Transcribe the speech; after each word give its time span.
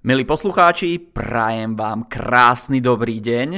Milí 0.00 0.24
poslucháči, 0.24 0.96
prajem 1.12 1.76
vám 1.76 2.08
krásny 2.08 2.80
dobrý 2.80 3.20
deň. 3.20 3.48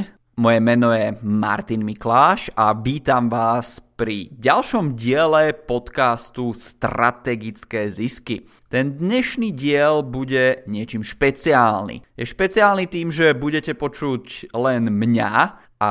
Moje 0.43 0.59
meno 0.59 0.91
je 0.91 1.15
Martin 1.23 1.87
Mikláš 1.87 2.51
a 2.59 2.75
vítam 2.75 3.31
vás 3.31 3.79
pri 4.03 4.35
ďalšom 4.35 4.99
diele 4.99 5.55
podcastu 5.55 6.51
Strategické 6.59 7.87
zisky. 7.87 8.51
Ten 8.67 8.99
dnešný 8.99 9.55
diel 9.55 10.03
bude 10.03 10.67
niečím 10.67 11.07
špeciálny. 11.07 12.03
Je 12.19 12.27
špeciálny 12.27 12.91
tým, 12.91 13.15
že 13.15 13.31
budete 13.31 13.79
počuť 13.79 14.51
len 14.59 14.91
mňa 14.91 15.35
a 15.79 15.91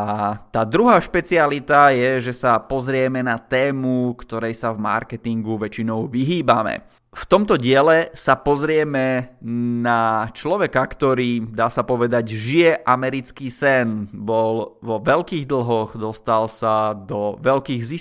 tá 0.51 0.67
druhá 0.67 0.99
špecialita 0.99 1.95
je, 1.95 2.19
že 2.19 2.33
sa 2.35 2.59
pozrieme 2.59 3.23
na 3.23 3.39
tému, 3.39 4.11
ktorej 4.19 4.59
sa 4.59 4.75
v 4.75 4.83
marketingu 4.83 5.55
väčšinou 5.55 6.11
vyhýbame. 6.11 6.83
V 7.11 7.27
tomto 7.27 7.59
diele 7.59 8.07
sa 8.15 8.39
pozrieme 8.39 9.35
na 9.83 10.31
človeka, 10.31 10.79
ktorý, 10.79 11.43
dá 11.43 11.67
sa 11.67 11.83
povedať, 11.83 12.31
žije 12.31 12.87
americký 12.87 13.51
sen. 13.51 14.07
Bol 14.15 14.79
vo 14.79 14.95
veľkých 15.03 15.43
dlhoch, 15.43 15.99
dostal 15.99 16.47
sa 16.47 16.95
do 16.95 17.35
veľkých 17.43 17.83
ziskov 17.83 18.00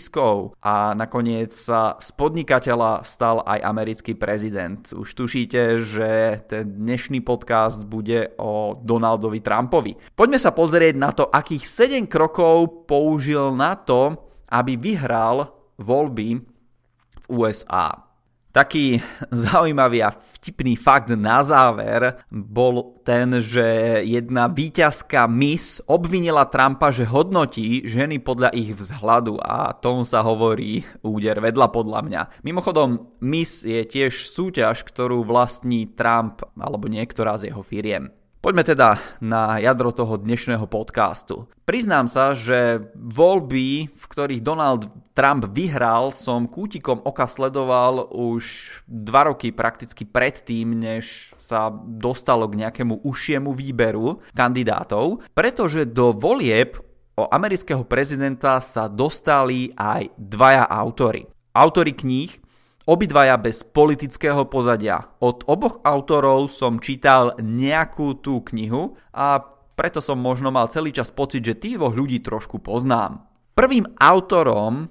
a 0.64 0.96
nakoniec 0.96 1.52
sa 1.52 2.00
z 2.00 2.08
podnikateľa 2.16 3.04
stal 3.04 3.44
aj 3.44 3.60
americký 3.60 4.16
prezident. 4.16 4.80
Už 4.96 5.12
tušíte, 5.12 5.76
že 5.80 6.40
ten 6.48 6.64
dnešný 6.80 7.20
podcast 7.20 7.84
bude 7.84 8.32
o 8.40 8.72
Donaldovi 8.72 9.44
Trumpovi. 9.44 9.92
Poďme 10.16 10.40
sa 10.40 10.56
pozrieť 10.56 10.94
na 10.96 11.12
to, 11.12 11.28
akých 11.28 11.64
7 11.68 12.08
krokov 12.08 12.88
použil 12.88 13.52
na 13.52 13.76
to, 13.76 14.16
aby 14.50 14.80
vyhral 14.80 15.52
voľby 15.78 16.40
v 16.40 17.24
USA. 17.30 18.09
Taký 18.50 18.98
zaujímavý 19.30 20.02
a 20.02 20.10
vtipný 20.10 20.74
fakt 20.74 21.14
na 21.14 21.38
záver 21.38 22.18
bol 22.34 22.98
ten, 23.06 23.38
že 23.38 23.62
jedna 24.02 24.50
víťazka 24.50 25.30
Miss 25.30 25.78
obvinila 25.86 26.42
Trumpa, 26.50 26.90
že 26.90 27.06
hodnotí 27.06 27.86
ženy 27.86 28.18
podľa 28.18 28.50
ich 28.50 28.74
vzhľadu 28.74 29.38
a 29.38 29.70
tomu 29.78 30.02
sa 30.02 30.26
hovorí 30.26 30.82
úder 30.98 31.38
vedľa 31.38 31.70
podľa 31.70 32.00
mňa. 32.02 32.22
Mimochodom, 32.42 33.14
Miss 33.22 33.62
je 33.62 33.86
tiež 33.86 34.26
súťaž, 34.34 34.82
ktorú 34.82 35.22
vlastní 35.22 35.86
Trump 35.86 36.42
alebo 36.58 36.90
niektorá 36.90 37.38
z 37.38 37.54
jeho 37.54 37.62
firiem. 37.62 38.10
Poďme 38.40 38.64
teda 38.64 38.96
na 39.20 39.60
jadro 39.60 39.92
toho 39.92 40.16
dnešného 40.16 40.64
podcastu. 40.64 41.44
Priznám 41.68 42.08
sa, 42.08 42.32
že 42.32 42.88
voľby, 42.96 43.92
v 43.92 44.04
ktorých 44.08 44.40
Donald 44.40 44.88
Trump 45.20 45.52
vyhral, 45.52 46.08
som 46.16 46.48
kútikom 46.48 47.04
oka 47.04 47.28
sledoval 47.28 48.08
už 48.08 48.72
dva 48.88 49.28
roky 49.28 49.52
prakticky 49.52 50.08
predtým, 50.08 50.72
než 50.72 51.36
sa 51.36 51.68
dostalo 51.68 52.48
k 52.48 52.64
nejakému 52.64 53.04
užšiemu 53.04 53.52
výberu 53.52 54.24
kandidátov, 54.32 55.20
pretože 55.36 55.84
do 55.84 56.16
volieb 56.16 56.80
o 57.20 57.28
amerického 57.28 57.84
prezidenta 57.84 58.64
sa 58.64 58.88
dostali 58.88 59.76
aj 59.76 60.08
dvaja 60.16 60.64
autory. 60.64 61.28
Autory 61.52 61.92
kníh 61.92 62.40
Obidvaja 62.88 63.36
bez 63.36 63.60
politického 63.60 64.48
pozadia. 64.48 65.04
Od 65.20 65.44
oboch 65.44 65.84
autorov 65.84 66.48
som 66.48 66.80
čítal 66.80 67.36
nejakú 67.36 68.24
tú 68.24 68.40
knihu 68.50 68.96
a 69.12 69.36
preto 69.76 70.00
som 70.00 70.16
možno 70.16 70.48
mal 70.48 70.72
celý 70.72 70.90
čas 70.96 71.12
pocit, 71.12 71.44
že 71.44 71.60
tých 71.60 71.76
dvoch 71.76 71.92
ľudí 71.92 72.24
trošku 72.24 72.56
poznám. 72.64 73.28
Prvým 73.52 73.84
autorom 74.00 74.88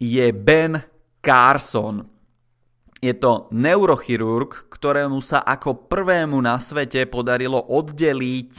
je 0.00 0.32
Ben 0.32 0.80
Carson. 1.20 2.08
Je 3.00 3.12
to 3.16 3.48
neurochirurg, 3.52 4.72
ktorému 4.72 5.20
sa 5.20 5.44
ako 5.44 5.88
prvému 5.88 6.40
na 6.40 6.56
svete 6.56 7.04
podarilo 7.04 7.60
oddeliť 7.60 8.52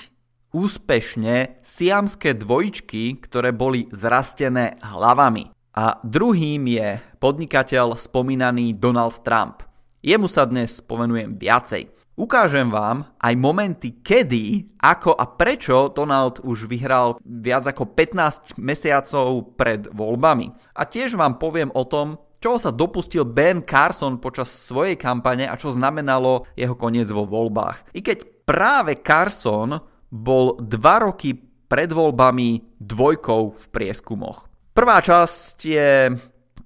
úspešne 0.53 1.61
siamské 1.65 2.37
dvojčky, 2.37 3.17
ktoré 3.21 3.53
boli 3.53 3.89
zrastené 3.89 4.77
hlavami. 4.81 5.49
A 5.71 5.97
druhým 6.03 6.67
je 6.67 6.99
podnikateľ 7.17 7.97
spomínaný 7.97 8.77
Donald 8.77 9.23
Trump. 9.25 9.63
Jemu 10.01 10.25
sa 10.25 10.49
dnes 10.49 10.81
spomenujem 10.81 11.37
viacej. 11.37 12.00
Ukážem 12.19 12.67
vám 12.67 13.07
aj 13.23 13.33
momenty, 13.39 14.03
kedy, 14.03 14.75
ako 14.83 15.15
a 15.15 15.25
prečo 15.31 15.87
Donald 15.95 16.43
už 16.43 16.67
vyhral 16.67 17.15
viac 17.23 17.63
ako 17.71 17.95
15 17.95 18.59
mesiacov 18.59 19.55
pred 19.55 19.87
voľbami. 19.87 20.51
A 20.75 20.83
tiež 20.83 21.15
vám 21.15 21.39
poviem 21.39 21.71
o 21.71 21.87
tom, 21.87 22.19
čo 22.41 22.59
sa 22.59 22.73
dopustil 22.73 23.23
Ben 23.23 23.63
Carson 23.63 24.19
počas 24.19 24.51
svojej 24.51 24.99
kampane 24.99 25.47
a 25.47 25.55
čo 25.55 25.71
znamenalo 25.71 26.51
jeho 26.57 26.75
koniec 26.75 27.07
vo 27.15 27.23
voľbách. 27.23 27.95
I 27.95 28.03
keď 28.03 28.27
práve 28.43 28.99
Carson 28.99 29.79
bol 30.11 30.59
dva 30.59 31.07
roky 31.07 31.37
pred 31.71 31.87
voľbami 31.95 32.75
dvojkou 32.75 33.41
v 33.55 33.65
prieskumoch. 33.71 34.51
Prvá 34.75 34.99
časť 34.99 35.57
je 35.63 35.89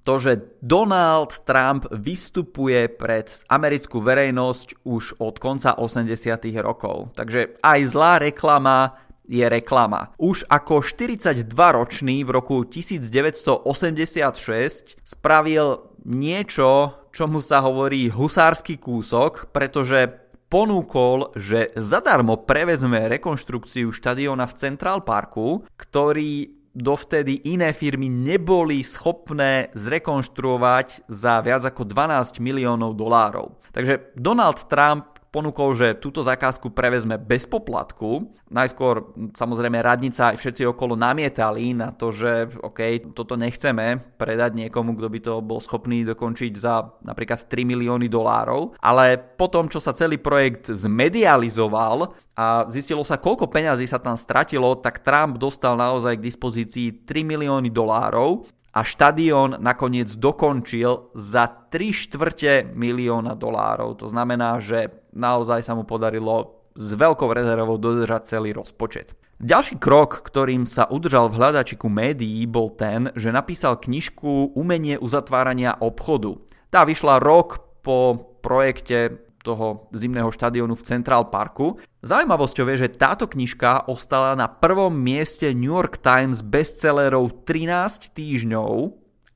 to, 0.06 0.22
že 0.22 0.62
Donald 0.62 1.42
Trump 1.42 1.90
vystupuje 1.90 2.86
pred 2.86 3.26
americkú 3.50 3.98
verejnosť 3.98 4.86
už 4.86 5.18
od 5.18 5.42
konca 5.42 5.74
80. 5.74 6.14
rokov. 6.62 7.10
Takže 7.18 7.58
aj 7.58 7.78
zlá 7.90 8.22
reklama 8.22 8.94
je 9.26 9.42
reklama. 9.42 10.14
Už 10.22 10.46
ako 10.46 10.86
42-ročný 10.86 12.22
v 12.22 12.30
roku 12.30 12.62
1986 12.62 15.02
spravil 15.02 15.82
niečo, 16.06 16.94
čomu 17.10 17.42
sa 17.42 17.58
hovorí 17.66 18.06
husársky 18.06 18.78
kúsok, 18.78 19.50
pretože 19.50 20.22
ponúkol, 20.46 21.34
že 21.34 21.74
zadarmo 21.74 22.46
prevezme 22.46 23.10
rekonštrukciu 23.10 23.90
štadiona 23.90 24.46
v 24.46 24.54
Central 24.54 25.02
Parku, 25.02 25.66
ktorý 25.74 26.55
dovtedy 26.76 27.48
iné 27.48 27.72
firmy 27.72 28.12
neboli 28.12 28.84
schopné 28.84 29.72
zrekonštruovať 29.72 31.08
za 31.08 31.40
viac 31.40 31.64
ako 31.64 31.88
12 31.88 32.44
miliónov 32.44 32.92
dolárov. 32.92 33.56
Takže 33.72 34.12
Donald 34.12 34.68
Trump 34.68 35.15
ponúkol, 35.30 35.76
že 35.76 35.98
túto 35.98 36.24
zakázku 36.24 36.72
prevezme 36.72 37.20
bez 37.20 37.44
poplatku. 37.44 38.32
Najskôr 38.48 39.12
samozrejme 39.34 39.82
radnica 39.82 40.32
aj 40.32 40.40
všetci 40.40 40.62
okolo 40.70 40.94
namietali 40.94 41.76
na 41.76 41.92
to, 41.92 42.14
že 42.14 42.50
OK, 42.62 43.12
toto 43.12 43.34
nechceme 43.34 44.16
predať 44.16 44.56
niekomu, 44.56 44.96
kto 44.96 45.08
by 45.10 45.18
to 45.20 45.34
bol 45.44 45.60
schopný 45.60 46.06
dokončiť 46.06 46.52
za 46.56 46.96
napríklad 47.04 47.46
3 47.50 47.68
milióny 47.68 48.06
dolárov, 48.08 48.78
ale 48.80 49.18
potom, 49.18 49.68
čo 49.68 49.82
sa 49.82 49.92
celý 49.92 50.16
projekt 50.16 50.70
zmedializoval 50.72 52.16
a 52.36 52.68
zistilo 52.68 53.00
sa, 53.00 53.16
koľko 53.16 53.48
peňazí 53.48 53.88
sa 53.88 53.96
tam 53.96 54.14
stratilo, 54.14 54.76
tak 54.78 55.00
Trump 55.00 55.40
dostal 55.40 55.72
naozaj 55.76 56.20
k 56.20 56.26
dispozícii 56.26 57.08
3 57.08 57.24
milióny 57.24 57.72
dolárov 57.72 58.44
a 58.76 58.84
štadión 58.84 59.56
nakoniec 59.64 60.12
dokončil 60.12 61.08
za 61.16 61.48
3 61.48 61.96
štvrte 61.96 62.76
milióna 62.76 63.32
dolárov. 63.32 63.96
To 64.04 64.12
znamená, 64.12 64.60
že 64.60 64.92
naozaj 65.16 65.64
sa 65.64 65.72
mu 65.72 65.88
podarilo 65.88 66.60
s 66.76 66.92
veľkou 66.92 67.32
rezervou 67.32 67.80
dodržať 67.80 68.36
celý 68.36 68.52
rozpočet. 68.52 69.16
Ďalší 69.40 69.80
krok, 69.80 70.20
ktorým 70.20 70.68
sa 70.68 70.84
udržal 70.88 71.32
v 71.32 71.40
hľadačiku 71.40 71.88
médií, 71.88 72.44
bol 72.44 72.68
ten, 72.72 73.12
že 73.16 73.32
napísal 73.32 73.80
knižku 73.80 74.52
Umenie 74.52 75.00
uzatvárania 75.00 75.80
obchodu. 75.80 76.36
Tá 76.68 76.84
vyšla 76.84 77.16
rok 77.20 77.80
po 77.80 78.28
projekte 78.44 79.25
toho 79.46 79.86
zimného 79.94 80.26
štadionu 80.34 80.74
v 80.74 80.82
Central 80.82 81.30
Parku. 81.30 81.78
Zaujímavosťou 82.02 82.66
je, 82.74 82.76
že 82.82 82.98
táto 82.98 83.30
knižka 83.30 83.86
ostala 83.86 84.34
na 84.34 84.50
prvom 84.50 84.90
mieste 84.90 85.54
New 85.54 85.70
York 85.70 86.02
Times 86.02 86.42
bestsellerov 86.42 87.46
13 87.46 88.10
týždňov 88.10 88.74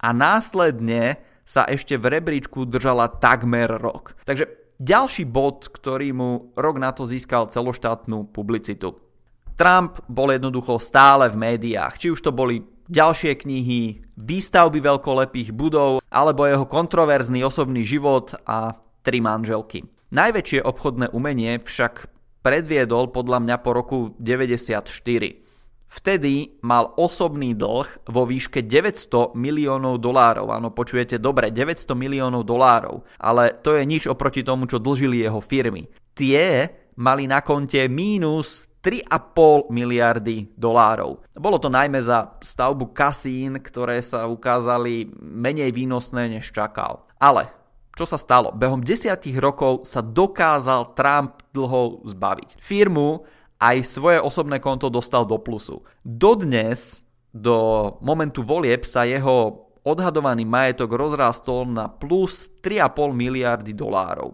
a 0.02 0.08
následne 0.10 1.22
sa 1.46 1.62
ešte 1.66 1.94
v 1.94 2.18
rebríčku 2.18 2.66
držala 2.66 3.06
takmer 3.10 3.70
rok. 3.78 4.18
Takže 4.26 4.50
ďalší 4.82 5.30
bod, 5.30 5.70
ktorý 5.70 6.10
mu 6.10 6.30
rok 6.58 6.82
na 6.82 6.90
to 6.90 7.06
získal 7.06 7.46
celoštátnu 7.46 8.34
publicitu. 8.34 8.98
Trump 9.54 10.00
bol 10.08 10.32
jednoducho 10.32 10.80
stále 10.80 11.28
v 11.28 11.36
médiách, 11.36 12.00
či 12.00 12.08
už 12.08 12.24
to 12.24 12.32
boli 12.32 12.64
ďalšie 12.88 13.36
knihy, 13.44 14.02
výstavby 14.16 14.82
veľkolepých 14.82 15.52
budov 15.52 16.00
alebo 16.08 16.48
jeho 16.48 16.64
kontroverzný 16.64 17.44
osobný 17.44 17.84
život 17.84 18.34
a 18.48 18.74
tri 19.04 19.20
manželky. 19.20 19.84
Najväčšie 20.10 20.66
obchodné 20.66 21.14
umenie 21.14 21.62
však 21.62 22.10
predviedol 22.42 23.14
podľa 23.14 23.46
mňa 23.46 23.56
po 23.62 23.70
roku 23.70 23.98
94. 24.18 24.90
Vtedy 25.86 26.58
mal 26.66 26.90
osobný 26.98 27.54
dlh 27.54 28.10
vo 28.10 28.22
výške 28.26 28.66
900 28.66 29.38
miliónov 29.38 30.02
dolárov. 30.02 30.50
Áno, 30.50 30.74
počujete 30.74 31.22
dobre, 31.22 31.54
900 31.54 31.94
miliónov 31.94 32.42
dolárov. 32.42 33.06
Ale 33.22 33.54
to 33.62 33.78
je 33.78 33.86
nič 33.86 34.10
oproti 34.10 34.42
tomu, 34.42 34.66
čo 34.66 34.82
dlžili 34.82 35.22
jeho 35.22 35.38
firmy. 35.38 35.86
Tie 36.18 36.66
mali 36.98 37.30
na 37.30 37.38
konte 37.46 37.86
mínus 37.86 38.66
3,5 38.82 39.70
miliardy 39.70 40.50
dolárov. 40.58 41.22
Bolo 41.38 41.62
to 41.62 41.70
najmä 41.70 42.02
za 42.02 42.34
stavbu 42.42 42.90
kasín, 42.90 43.62
ktoré 43.62 44.02
sa 44.02 44.26
ukázali 44.26 45.06
menej 45.22 45.70
výnosné 45.70 46.34
než 46.34 46.50
čakal. 46.50 47.06
Ale 47.22 47.59
Čo 48.00 48.08
sa 48.08 48.16
stalo? 48.16 48.48
Behom 48.56 48.80
desiatich 48.80 49.36
rokov 49.36 49.84
sa 49.84 50.00
dokázal 50.00 50.96
Trump 50.96 51.44
dlhov 51.52 52.08
zbaviť. 52.08 52.56
Firmu 52.56 53.28
aj 53.60 53.84
svoje 53.84 54.16
osobné 54.16 54.56
konto 54.56 54.88
dostal 54.88 55.28
do 55.28 55.36
plusu. 55.36 55.84
Dodnes, 56.00 57.04
do 57.28 57.92
momentu 58.00 58.40
volieb, 58.40 58.88
sa 58.88 59.04
jeho 59.04 59.68
odhadovaný 59.84 60.48
majetok 60.48 60.96
rozrástol 60.96 61.68
na 61.68 61.92
plus 61.92 62.48
3,5 62.64 63.12
miliardy 63.12 63.76
dolárov. 63.76 64.32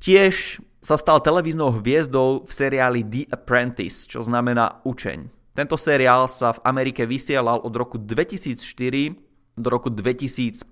Tiež 0.00 0.64
sa 0.80 0.96
stal 0.96 1.20
televíznou 1.20 1.76
hviezdou 1.76 2.48
v 2.48 2.52
seriáli 2.56 3.04
The 3.04 3.28
Apprentice, 3.28 4.08
čo 4.08 4.24
znamená 4.24 4.80
učeň. 4.88 5.28
Tento 5.52 5.76
seriál 5.76 6.24
sa 6.24 6.56
v 6.56 6.64
Amerike 6.64 7.04
vysielal 7.04 7.60
od 7.60 7.72
roku 7.76 8.00
2004 8.00 9.33
do 9.54 9.68
roku 9.70 9.90
2015. 9.90 10.66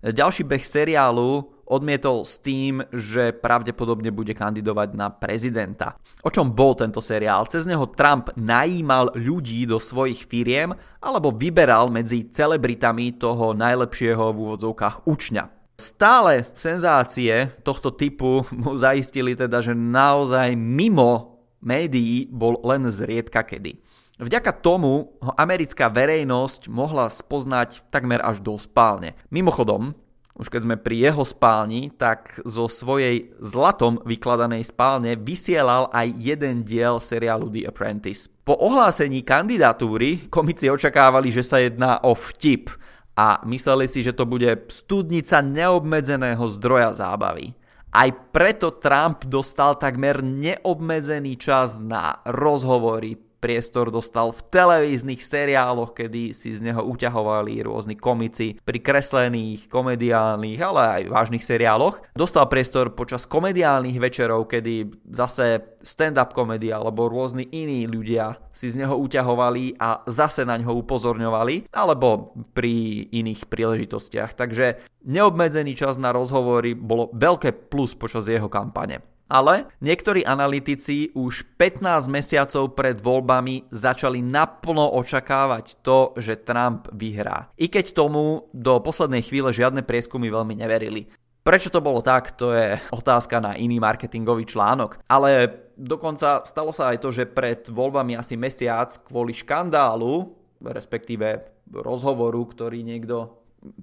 Ďalší 0.00 0.42
beh 0.48 0.64
seriálu 0.64 1.52
odmietol 1.72 2.28
s 2.28 2.36
tým, 2.44 2.84
že 2.92 3.32
pravdepodobne 3.32 4.12
bude 4.12 4.36
kandidovať 4.36 4.88
na 4.92 5.08
prezidenta. 5.08 5.96
O 6.20 6.28
čom 6.28 6.52
bol 6.52 6.76
tento 6.76 7.00
seriál? 7.00 7.48
Cez 7.48 7.64
neho 7.64 7.88
Trump 7.96 8.28
najímal 8.36 9.16
ľudí 9.16 9.64
do 9.64 9.80
svojich 9.80 10.28
firiem 10.28 10.76
alebo 11.00 11.32
vyberal 11.32 11.88
medzi 11.88 12.28
celebritami 12.28 13.16
toho 13.16 13.56
najlepšieho 13.56 14.36
v 14.36 14.40
úvodzovkách 14.40 15.08
učňa. 15.08 15.44
Stále 15.80 16.52
senzácie 16.52 17.56
tohto 17.64 17.90
typu 17.96 18.44
mu 18.52 18.76
zaistili 18.76 19.32
teda, 19.32 19.64
že 19.64 19.72
naozaj 19.72 20.52
mimo 20.54 21.40
médií 21.64 22.28
bol 22.28 22.60
len 22.66 22.90
zriedka 22.92 23.40
kedy. 23.42 23.80
Vďaka 24.22 24.54
tomu 24.54 25.18
ho 25.18 25.32
americká 25.34 25.90
verejnosť 25.90 26.70
mohla 26.70 27.10
spoznať 27.10 27.90
takmer 27.90 28.22
až 28.22 28.38
do 28.38 28.54
spálne. 28.54 29.18
Mimochodom, 29.34 29.98
už 30.38 30.46
keď 30.46 30.60
sme 30.62 30.76
pri 30.78 31.10
jeho 31.10 31.26
spálni, 31.26 31.90
tak 31.90 32.38
zo 32.46 32.70
svojej 32.70 33.34
zlatom 33.42 33.98
vykladanej 34.06 34.62
spálne 34.70 35.18
vysielal 35.18 35.90
aj 35.90 36.06
jeden 36.22 36.62
diel 36.62 37.02
seriálu 37.02 37.50
The 37.50 37.66
Apprentice. 37.66 38.30
Po 38.46 38.54
ohlásení 38.54 39.26
kandidatúry 39.26 40.30
komici 40.30 40.70
očakávali, 40.70 41.34
že 41.34 41.42
sa 41.42 41.58
jedná 41.58 41.98
o 42.06 42.14
vtip 42.14 42.70
a 43.18 43.42
mysleli 43.42 43.90
si, 43.90 44.06
že 44.06 44.14
to 44.14 44.22
bude 44.22 44.70
studnica 44.70 45.42
neobmedzeného 45.42 46.46
zdroja 46.46 46.94
zábavy. 46.94 47.58
Aj 47.90 48.08
preto 48.30 48.70
Trump 48.78 49.26
dostal 49.26 49.76
takmer 49.76 50.22
neobmedzený 50.22 51.36
čas 51.36 51.82
na 51.82 52.22
rozhovory, 52.24 53.31
priestor 53.42 53.90
dostal 53.90 54.30
v 54.30 54.38
televíznych 54.54 55.18
seriáloch, 55.18 55.98
kedy 55.98 56.30
si 56.30 56.54
z 56.54 56.62
neho 56.62 56.86
uťahovali 56.86 57.66
rôzni 57.66 57.98
komici 57.98 58.62
pri 58.62 58.78
kreslených, 58.78 59.66
komediálnych, 59.66 60.62
ale 60.62 60.80
aj 60.80 61.02
vážnych 61.10 61.42
seriáloch. 61.42 62.06
Dostal 62.14 62.46
priestor 62.46 62.94
počas 62.94 63.26
komediálnych 63.26 63.98
večerov, 63.98 64.46
kedy 64.46 65.02
zase 65.10 65.66
stand-up 65.82 66.30
komédia 66.30 66.78
alebo 66.78 67.10
rôzni 67.10 67.50
iní 67.50 67.90
ľudia 67.90 68.38
si 68.54 68.70
z 68.70 68.86
neho 68.86 68.94
uťahovali 68.94 69.82
a 69.82 70.06
zase 70.06 70.46
na 70.46 70.54
ňo 70.62 70.78
upozorňovali, 70.86 71.74
alebo 71.74 72.38
pri 72.54 73.04
iných 73.10 73.50
príležitostiach. 73.50 74.38
Takže 74.38 74.86
neobmedzený 75.02 75.74
čas 75.74 75.98
na 75.98 76.14
rozhovory 76.14 76.78
bolo 76.78 77.10
veľké 77.10 77.72
plus 77.72 77.98
počas 77.98 78.30
jeho 78.30 78.46
kampane. 78.46 79.11
Ale 79.32 79.72
niektorí 79.80 80.28
analytici 80.28 81.08
už 81.16 81.56
15 81.56 82.04
mesiacov 82.12 82.76
pred 82.76 83.00
voľbami 83.00 83.72
začali 83.72 84.20
naplno 84.20 84.92
očakávať 85.00 85.80
to, 85.80 86.12
že 86.20 86.44
Trump 86.44 86.92
vyhrá. 86.92 87.48
I 87.56 87.72
keď 87.72 87.96
tomu 87.96 88.52
do 88.52 88.76
poslednej 88.84 89.24
chvíle 89.24 89.48
žiadne 89.48 89.80
prieskumy 89.88 90.28
veľmi 90.28 90.60
neverili. 90.60 91.08
Prečo 91.40 91.72
to 91.72 91.80
bolo 91.80 92.04
tak, 92.04 92.36
to 92.36 92.52
je 92.52 92.76
otázka 92.92 93.40
na 93.40 93.56
iný 93.56 93.80
marketingový 93.80 94.44
článok. 94.44 95.00
Ale 95.08 95.64
dokonca 95.80 96.44
stalo 96.44 96.70
sa 96.76 96.92
aj 96.92 97.00
to, 97.00 97.08
že 97.08 97.24
pred 97.24 97.72
voľbami 97.72 98.12
asi 98.12 98.36
mesiac 98.36 98.92
kvôli 99.08 99.32
škandálu, 99.32 100.28
respektíve 100.60 101.40
rozhovoru, 101.72 102.44
ktorý 102.52 102.84
niekto 102.84 103.32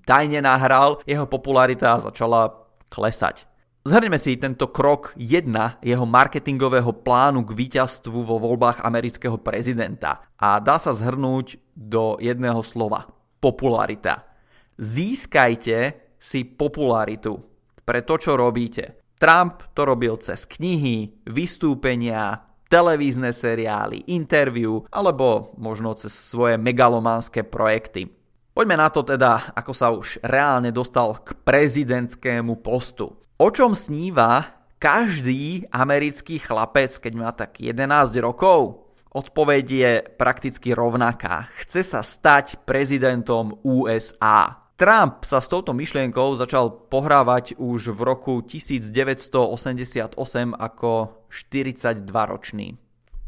tajne 0.06 0.46
nahral, 0.46 1.02
jeho 1.10 1.26
popularita 1.26 1.98
začala 2.06 2.54
klesať. 2.94 3.49
Zhrňme 3.88 4.20
si 4.20 4.36
tento 4.36 4.68
krok 4.76 5.16
1 5.16 5.80
jeho 5.80 6.04
marketingového 6.04 7.00
plánu 7.00 7.48
k 7.48 7.56
víťazstvu 7.56 8.28
vo 8.28 8.36
voľbách 8.36 8.84
amerického 8.84 9.40
prezidenta 9.40 10.20
a 10.36 10.60
dá 10.60 10.76
sa 10.76 10.92
zhrnúť 10.92 11.56
do 11.80 12.20
jedného 12.20 12.60
slova. 12.60 13.08
Popularita. 13.40 14.28
Získajte 14.76 15.96
si 16.20 16.44
popularitu 16.44 17.40
pre 17.88 18.04
to, 18.04 18.20
čo 18.20 18.36
robíte. 18.36 19.00
Trump 19.16 19.64
to 19.72 19.88
robil 19.88 20.20
cez 20.20 20.44
knihy, 20.44 21.16
vystúpenia, 21.24 22.52
televízne 22.68 23.32
seriály, 23.32 24.12
interview 24.12 24.84
alebo 24.92 25.56
možno 25.56 25.96
cez 25.96 26.12
svoje 26.12 26.60
megalománske 26.60 27.48
projekty. 27.48 28.12
Poďme 28.52 28.76
na 28.76 28.92
to 28.92 29.08
teda, 29.08 29.56
ako 29.56 29.72
sa 29.72 29.88
už 29.96 30.20
reálne 30.20 30.68
dostal 30.76 31.16
k 31.24 31.32
prezidentskému 31.48 32.60
postu. 32.60 33.16
O 33.40 33.56
čom 33.56 33.72
sníva 33.72 34.52
každý 34.84 35.64
americký 35.72 36.44
chlapec, 36.44 36.92
keď 36.92 37.14
má 37.16 37.32
tak 37.32 37.64
11 37.64 38.12
rokov? 38.20 38.92
Odpoveď 39.16 39.66
je 39.72 39.92
prakticky 40.20 40.76
rovnaká. 40.76 41.48
Chce 41.56 41.88
sa 41.88 42.04
stať 42.04 42.60
prezidentom 42.68 43.56
USA. 43.64 44.68
Trump 44.76 45.24
sa 45.24 45.40
s 45.40 45.48
touto 45.48 45.72
myšlienkou 45.72 46.36
začal 46.36 46.92
pohrávať 46.92 47.56
už 47.56 47.96
v 47.96 48.00
roku 48.04 48.44
1988 48.44 50.20
ako 50.60 50.92
42-ročný. 51.32 52.76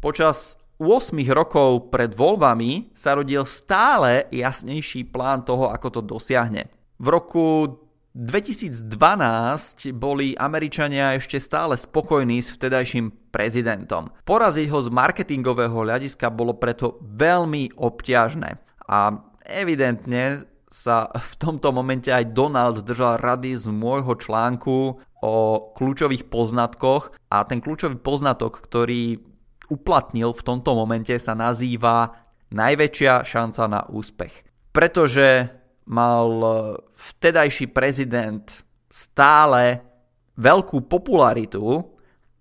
Počas 0.04 0.60
8 0.76 1.16
rokov 1.32 1.88
pred 1.88 2.12
voľbami 2.12 2.92
sa 2.92 3.16
rodil 3.16 3.48
stále 3.48 4.28
jasnejší 4.28 5.08
plán 5.08 5.48
toho, 5.48 5.72
ako 5.72 5.88
to 5.88 6.00
dosiahne. 6.04 6.68
V 7.00 7.06
roku 7.08 7.80
2012 8.12 9.96
boli 9.96 10.36
Američania 10.36 11.16
ešte 11.16 11.40
stále 11.40 11.80
spokojní 11.80 12.44
s 12.44 12.52
vtedajším 12.52 13.32
prezidentom. 13.32 14.12
Poraziť 14.28 14.68
ho 14.68 14.84
z 14.84 14.92
marketingového 14.92 15.72
hľadiska 15.72 16.28
bolo 16.28 16.52
preto 16.60 17.00
veľmi 17.00 17.72
obťažné. 17.72 18.60
A 18.92 19.16
evidentne 19.48 20.44
sa 20.68 21.08
v 21.08 21.32
tomto 21.40 21.72
momente 21.72 22.12
aj 22.12 22.36
Donald 22.36 22.84
držal 22.84 23.16
rady 23.20 23.56
z 23.56 23.72
môjho 23.72 24.16
článku 24.16 25.00
o 25.24 25.34
kľúčových 25.72 26.28
poznatkoch 26.28 27.16
a 27.32 27.44
ten 27.48 27.64
kľúčový 27.64 27.96
poznatok, 27.96 28.60
ktorý 28.60 29.20
uplatnil 29.72 30.36
v 30.36 30.44
tomto 30.44 30.76
momente 30.76 31.16
sa 31.16 31.32
nazýva 31.32 32.12
najväčšia 32.52 33.24
šanca 33.24 33.62
na 33.72 33.80
úspech. 33.88 34.44
Pretože 34.72 35.61
mal 35.86 36.28
e, 36.40 36.50
vtedajší 36.94 37.70
prezident 37.70 38.44
stále 38.92 39.82
veľkú 40.36 40.84
popularitu, 40.88 41.86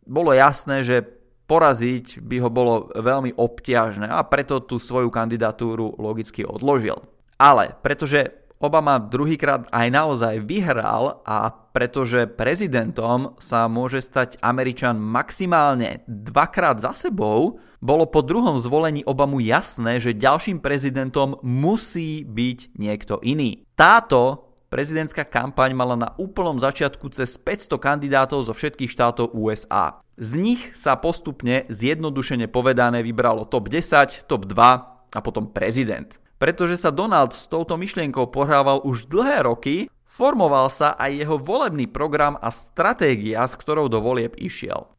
bolo 0.03 0.31
jasné, 0.35 0.83
že 0.83 1.03
poraziť 1.47 2.23
by 2.23 2.37
ho 2.43 2.49
bolo 2.49 2.73
veľmi 2.95 3.35
obťažné 3.35 4.07
a 4.07 4.23
preto 4.23 4.63
tú 4.63 4.79
svoju 4.79 5.11
kandidatúru 5.11 5.99
logicky 5.99 6.47
odložil. 6.47 6.95
Ale 7.35 7.75
pretože 7.83 8.41
Obama 8.61 9.01
druhýkrát 9.01 9.65
aj 9.73 9.87
naozaj 9.89 10.35
vyhral 10.45 11.25
a 11.25 11.49
pretože 11.71 12.27
prezidentom 12.27 13.35
sa 13.39 13.65
môže 13.71 14.03
stať 14.03 14.37
Američan 14.43 14.99
maximálne 14.99 16.03
dvakrát 16.07 16.79
za 16.83 16.91
sebou, 16.91 17.59
bolo 17.81 18.05
po 18.05 18.21
druhom 18.21 18.61
zvolení 18.61 19.01
Obamu 19.07 19.41
jasné, 19.41 19.97
že 19.97 20.13
ďalším 20.13 20.61
prezidentom 20.61 21.41
musí 21.41 22.21
byť 22.21 22.77
niekto 22.77 23.17
iný. 23.25 23.65
Táto 23.73 24.51
prezidentská 24.69 25.25
kampaň 25.25 25.73
mala 25.73 25.97
na 25.97 26.13
úplnom 26.21 26.61
začiatku 26.61 27.09
cez 27.09 27.35
500 27.41 27.81
kandidátov 27.81 28.45
zo 28.45 28.53
všetkých 28.53 28.93
štátov 28.93 29.33
USA. 29.33 29.97
Z 30.21 30.37
nich 30.37 30.61
sa 30.77 30.93
postupne 31.01 31.65
zjednodušene 31.73 32.45
povedané 32.45 33.01
vybralo 33.01 33.49
top 33.49 33.73
10, 33.73 34.29
top 34.29 34.45
2 34.45 35.11
a 35.11 35.19
potom 35.25 35.49
prezident. 35.49 36.20
Pretože 36.41 36.73
sa 36.73 36.89
Donald 36.89 37.37
s 37.37 37.45
touto 37.45 37.77
myšlienkou 37.77 38.33
pohrával 38.33 38.81
už 38.81 39.05
dlhé 39.05 39.45
roky, 39.45 39.85
formoval 40.09 40.73
sa 40.73 40.97
aj 40.97 41.21
jeho 41.21 41.37
volebný 41.37 41.85
program 41.85 42.33
a 42.41 42.49
stratégia, 42.49 43.45
s 43.45 43.53
ktorou 43.53 43.85
do 43.85 44.01
volieb 44.01 44.33
išiel. 44.41 44.89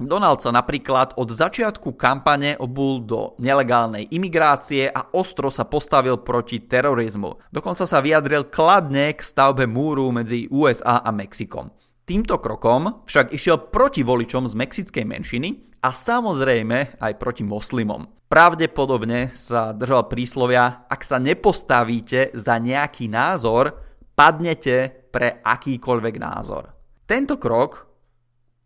Donald 0.00 0.40
sa 0.40 0.52
napríklad 0.52 1.16
od 1.20 1.28
začiatku 1.28 2.00
kampane 2.00 2.56
obul 2.56 3.04
do 3.04 3.36
nelegálnej 3.36 4.08
imigrácie 4.08 4.88
a 4.88 5.12
ostro 5.12 5.52
sa 5.52 5.68
postavil 5.68 6.20
proti 6.20 6.64
terorizmu. 6.64 7.52
Dokonca 7.52 7.84
sa 7.84 8.00
vyjadril 8.00 8.48
kladne 8.48 9.12
k 9.12 9.20
stavbe 9.20 9.68
múru 9.68 10.08
medzi 10.12 10.48
USA 10.48 11.04
a 11.04 11.12
Mexikom. 11.12 11.72
Týmto 12.08 12.40
krokom 12.40 13.04
však 13.04 13.36
išiel 13.36 13.68
proti 13.68 14.00
voličom 14.00 14.48
z 14.48 14.52
mexickej 14.56 15.04
menšiny 15.04 15.76
a 15.84 15.92
samozrejme 15.92 17.00
aj 17.00 17.12
proti 17.20 17.44
moslimom. 17.44 18.15
Pravdepodobne 18.26 19.30
sa 19.38 19.70
držal 19.70 20.10
príslovia, 20.10 20.82
ak 20.90 21.06
sa 21.06 21.22
nepostavíte 21.22 22.34
za 22.34 22.58
nejaký 22.58 23.06
názor, 23.06 23.78
padnete 24.18 25.06
pre 25.14 25.38
akýkoľvek 25.46 26.14
názor. 26.18 26.74
Tento 27.06 27.38
krok 27.38 27.86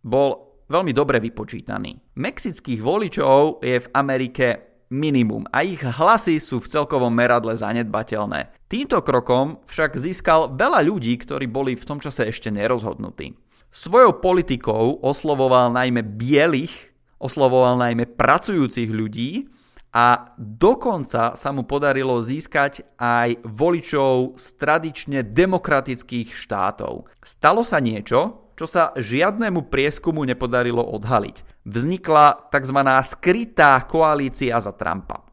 bol 0.01 0.65
veľmi 0.65 0.97
dobre 0.97 1.21
vypočítaný. 1.21 2.17
Mexických 2.17 2.81
voličov 2.81 3.61
je 3.61 3.85
v 3.85 3.91
Amerike 3.93 4.71
minimum 4.89 5.45
a 5.53 5.61
ich 5.61 5.85
hlasy 5.85 6.41
sú 6.41 6.59
v 6.65 6.71
celkovom 6.73 7.13
meradle 7.13 7.53
zanedbateľné. 7.53 8.67
Týmto 8.67 9.05
krokom 9.05 9.61
však 9.69 10.01
získal 10.01 10.57
veľa 10.57 10.83
ľudí, 10.89 11.15
ktorí 11.21 11.47
boli 11.47 11.77
v 11.77 11.85
tom 11.87 12.01
čase 12.01 12.27
ešte 12.27 12.49
nerozhodnutí. 12.49 13.37
Svojou 13.71 14.19
politikou 14.19 14.99
oslovoval 14.99 15.71
najmä 15.71 16.03
bielých, 16.03 16.90
oslovoval 17.21 17.77
najmä 17.77 18.17
pracujúcich 18.17 18.89
ľudí 18.89 19.53
a 19.93 20.35
dokonca 20.39 21.35
sa 21.37 21.49
mu 21.53 21.67
podarilo 21.67 22.23
získať 22.23 22.87
aj 22.97 23.43
voličov 23.45 24.39
z 24.39 24.47
tradične 24.57 25.21
demokratických 25.27 26.33
štátov. 26.33 27.11
Stalo 27.21 27.61
sa 27.67 27.83
niečo, 27.83 28.51
čo 28.55 28.67
sa 28.71 28.95
žiadnemu 28.97 29.69
prieskumu 29.69 30.23
nepodarilo 30.25 30.85
odhaliť. 30.85 31.65
Vznikla 31.67 32.49
tzv. 32.55 32.79
skrytá 33.05 33.83
koalícia 33.85 34.57
za 34.63 34.73
Trumpa. 34.73 35.27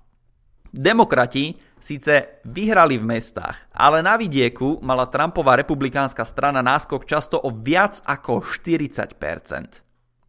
Demokrati 0.73 1.55
síce 1.77 2.43
vyhrali 2.43 2.99
v 2.99 3.07
mestách, 3.15 3.69
ale 3.71 4.03
na 4.03 4.17
vidieku 4.17 4.81
mala 4.83 5.07
Trumpová 5.07 5.55
republikánska 5.55 6.25
strana 6.25 6.59
náskok 6.65 7.07
často 7.07 7.37
o 7.39 7.53
viac 7.53 8.01
ako 8.03 8.43
40%. 8.43 9.86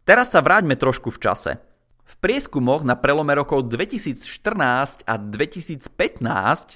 Teraz 0.08 0.32
sa 0.32 0.40
vráťme 0.40 0.72
trošku 0.72 1.12
v 1.12 1.20
čase. 1.20 1.52
V 2.08 2.14
prieskumoch 2.24 2.80
na 2.80 2.96
prelome 2.96 3.36
rokov 3.36 3.68
2014 3.68 5.04
a 5.04 5.14
2015 5.20 5.84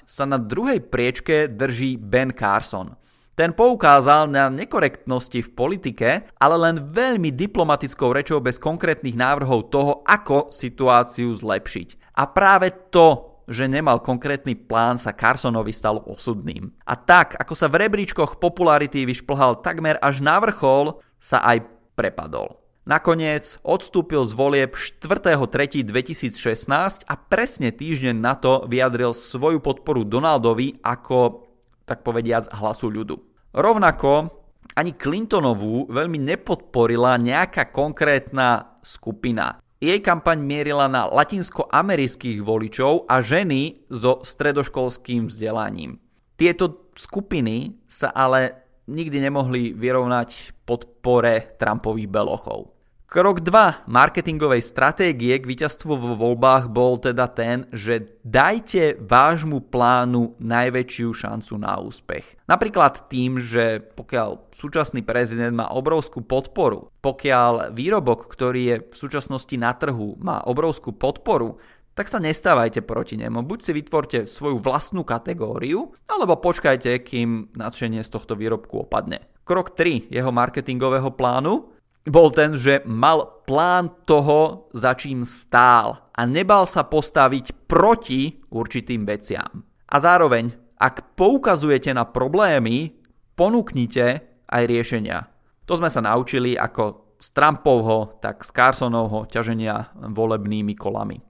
sa 0.05 0.23
na 0.29 0.37
druhej 0.37 0.77
priečke 0.85 1.49
drží 1.49 1.97
Ben 1.97 2.29
Carson– 2.29 2.93
ten 3.33 3.49
poukázal 3.49 4.29
na 4.29 4.45
nekorektnosti 4.53 5.41
v 5.41 5.53
politike, 5.57 6.29
ale 6.37 6.55
len 6.69 6.85
veľmi 6.85 7.33
diplomatickou 7.33 8.13
rečou 8.13 8.37
bez 8.45 8.61
konkrétnych 8.61 9.17
návrhov 9.17 9.73
toho, 9.73 10.05
ako 10.05 10.53
situáciu 10.53 11.33
zlepšiť. 11.33 12.13
A 12.13 12.29
práve 12.29 12.69
to, 12.93 13.41
že 13.49 13.65
nemal 13.65 14.05
konkrétny 14.05 14.53
plán, 14.53 15.01
sa 15.01 15.17
Carsonovi 15.17 15.73
stalo 15.73 16.05
osudným. 16.05 16.77
A 16.85 16.93
tak, 16.93 17.33
ako 17.41 17.57
sa 17.57 17.65
v 17.65 17.89
rebríčkoch 17.89 18.37
popularity 18.37 19.01
vyšplhal 19.01 19.65
takmer 19.65 19.97
až 19.97 20.21
na 20.21 20.37
vrchol, 20.37 21.01
sa 21.17 21.41
aj 21.41 21.65
prepadol. 21.97 22.62
Nakoniec 22.83 23.63
odstúpil 23.63 24.27
z 24.27 24.35
volieb 24.35 24.75
4.3.2016 24.75 27.07
a 27.07 27.13
presne 27.15 27.71
týždeň 27.71 28.15
na 28.19 28.35
to 28.35 28.67
vyjadril 28.67 29.15
svoju 29.15 29.63
podporu 29.63 30.03
Donaldovi 30.03 30.83
ako 30.83 31.47
tak 31.87 32.03
povediac 32.03 32.51
hlasu 32.51 32.91
ľudu. 32.91 33.23
Rovnako 33.55 34.35
ani 34.75 34.99
Clintonovú 34.99 35.87
veľmi 35.87 36.19
nepodporila 36.27 37.15
nejaká 37.15 37.71
konkrétna 37.71 38.75
skupina. 38.83 39.63
Jej 39.79 40.03
kampaň 40.03 40.43
mierila 40.43 40.91
na 40.91 41.07
latinskoamerických 41.07 42.43
voličov 42.43 43.07
a 43.07 43.23
ženy 43.23 43.87
so 43.87 44.19
stredoškolským 44.27 45.31
vzdelaním. 45.31 46.03
Tieto 46.35 46.91
skupiny 46.99 47.79
sa 47.87 48.11
ale 48.11 48.59
nikdy 48.91 49.23
nemohli 49.23 49.71
vyrovnať 49.71 50.51
podpore 50.67 51.55
Trumpových 51.55 52.11
belochov. 52.11 52.72
Krok 53.13 53.45
2 53.45 53.85
marketingovej 53.85 54.65
stratégie 54.65 55.37
k 55.37 55.45
víťazstvu 55.45 56.01
vo 56.01 56.17
voľbách 56.17 56.65
bol 56.73 56.97
teda 56.97 57.29
ten, 57.29 57.69
že 57.69 58.09
dajte 58.25 58.97
vášmu 59.05 59.69
plánu 59.69 60.33
najväčšiu 60.41 61.13
šancu 61.13 61.53
na 61.61 61.77
úspech. 61.77 62.41
Napríklad 62.49 63.05
tým, 63.13 63.37
že 63.37 63.85
pokiaľ 63.93 64.49
súčasný 64.49 65.05
prezident 65.05 65.53
má 65.53 65.69
obrovskú 65.69 66.25
podporu, 66.25 66.89
pokiaľ 67.05 67.77
výrobok, 67.77 68.33
ktorý 68.33 68.61
je 68.65 68.77
v 68.81 68.95
súčasnosti 68.97 69.53
na 69.61 69.77
trhu, 69.77 70.17
má 70.17 70.41
obrovskú 70.49 70.89
podporu, 70.89 71.61
tak 71.93 72.09
sa 72.09 72.17
nestávajte 72.17 72.81
proti 72.81 73.21
nemu. 73.21 73.45
Buď 73.45 73.59
si 73.61 73.71
vytvorte 73.77 74.25
svoju 74.25 74.57
vlastnú 74.57 75.05
kategóriu, 75.05 75.93
alebo 76.09 76.41
počkajte, 76.41 76.97
kým 77.05 77.53
nadšenie 77.53 78.01
z 78.01 78.09
tohto 78.09 78.33
výrobku 78.33 78.89
opadne. 78.89 79.29
Krok 79.45 79.77
3 79.77 80.09
jeho 80.09 80.33
marketingového 80.33 81.13
plánu 81.13 81.72
bol 82.03 82.35
ten, 82.35 82.59
že 82.59 82.83
mal 82.83 83.43
plán 83.47 83.91
toho, 84.03 84.67
za 84.75 84.91
čím 84.95 85.23
stál 85.23 86.11
a 86.11 86.21
nebal 86.27 86.67
sa 86.67 86.83
postaviť 86.83 87.67
proti 87.67 88.43
určitým 88.51 89.07
veciam. 89.07 89.63
A 89.87 89.95
zároveň, 90.03 90.51
ak 90.79 91.15
poukazujete 91.15 91.95
na 91.95 92.03
problémy, 92.03 92.99
ponúknite 93.39 94.25
aj 94.51 94.63
riešenia. 94.67 95.31
To 95.63 95.79
sme 95.79 95.87
sa 95.87 96.03
naučili 96.03 96.59
ako 96.59 97.15
z 97.23 97.27
Trumpovho, 97.31 98.19
tak 98.19 98.43
z 98.43 98.51
Carsonovho 98.51 99.23
ťaženia 99.31 99.95
volebnými 99.95 100.75
kolami. 100.75 101.23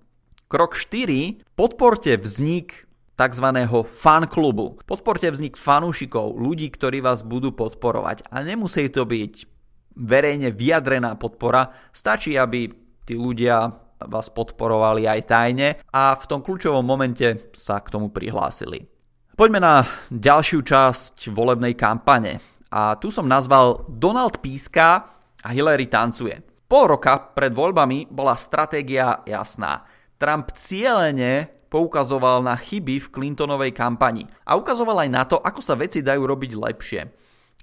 Krok 0.49 0.73
4. 0.73 1.53
Podporte 1.53 2.17
vznik 2.17 2.89
tzv. 3.13 3.47
fanklubu. 3.85 4.81
Podporte 4.89 5.29
vznik 5.29 5.53
fanúšikov, 5.53 6.33
ľudí, 6.33 6.73
ktorí 6.73 7.05
vás 7.05 7.21
budú 7.21 7.53
podporovať. 7.53 8.25
A 8.33 8.41
nemusí 8.41 8.89
to 8.89 9.05
byť 9.05 9.52
verejne 9.97 10.53
vyjadrená 10.53 11.15
podpora. 11.15 11.69
Stačí, 11.93 12.38
aby 12.38 12.69
tí 13.05 13.17
ľudia 13.17 13.69
vás 14.03 14.27
podporovali 14.31 15.07
aj 15.07 15.21
tajne 15.27 15.69
a 15.91 16.15
v 16.15 16.25
tom 16.27 16.43
kľúčovom 16.43 16.83
momente 16.83 17.51
sa 17.55 17.79
k 17.79 17.91
tomu 17.91 18.12
prihlásili. 18.12 18.88
Poďme 19.33 19.59
na 19.63 19.75
ďalšiu 20.13 20.62
časť 20.62 21.33
volebnej 21.33 21.73
kampane. 21.73 22.38
A 22.73 22.97
tu 22.97 23.13
som 23.13 23.25
nazval 23.25 23.85
Donald 23.89 24.41
píska 24.41 25.05
a 25.41 25.50
Hillary 25.53 25.89
tancuje. 25.89 26.41
Pol 26.69 26.89
roka 26.89 27.17
pred 27.33 27.53
voľbami 27.53 28.09
bola 28.09 28.33
stratégia 28.33 29.21
jasná. 29.29 29.85
Trump 30.17 30.53
cieľene 30.57 31.50
poukazoval 31.69 32.45
na 32.45 32.53
chyby 32.53 33.01
v 33.01 33.12
Clintonovej 33.13 33.73
kampani 33.73 34.29
a 34.45 34.53
ukazoval 34.53 35.05
aj 35.05 35.09
na 35.09 35.23
to, 35.25 35.41
ako 35.41 35.62
sa 35.62 35.73
veci 35.73 36.05
dajú 36.05 36.21
robiť 36.21 36.51
lepšie. 36.53 37.01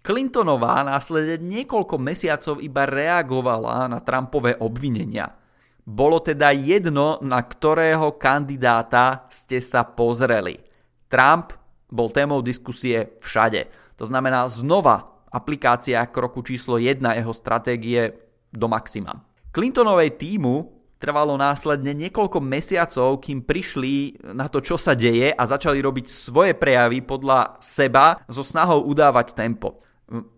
Clintonová 0.01 0.81
následne 0.81 1.37
niekoľko 1.45 2.01
mesiacov 2.01 2.65
iba 2.65 2.89
reagovala 2.89 3.85
na 3.85 4.01
Trumpové 4.01 4.57
obvinenia. 4.57 5.37
Bolo 5.85 6.25
teda 6.25 6.57
jedno, 6.57 7.21
na 7.21 7.45
ktorého 7.45 8.17
kandidáta 8.17 9.29
ste 9.29 9.61
sa 9.61 9.85
pozreli. 9.85 10.57
Trump 11.13 11.53
bol 11.93 12.09
témou 12.09 12.41
diskusie 12.41 13.19
všade. 13.21 13.69
To 14.01 14.09
znamená 14.09 14.49
znova 14.49 15.21
aplikácia 15.29 16.01
kroku 16.09 16.41
číslo 16.41 16.81
1 16.81 17.21
jeho 17.21 17.33
stratégie 17.37 18.17
do 18.49 18.73
maxima. 18.73 19.21
Clintonovej 19.53 20.17
týmu 20.17 20.81
trvalo 20.97 21.37
následne 21.37 21.93
niekoľko 21.93 22.41
mesiacov, 22.41 23.21
kým 23.21 23.45
prišli 23.45 24.21
na 24.33 24.49
to, 24.49 24.65
čo 24.65 24.81
sa 24.81 24.97
deje 24.97 25.29
a 25.33 25.43
začali 25.45 25.81
robiť 25.81 26.07
svoje 26.09 26.53
prejavy 26.57 27.05
podľa 27.05 27.61
seba 27.61 28.21
so 28.31 28.41
snahou 28.41 28.89
udávať 28.89 29.37
tempo. 29.37 29.81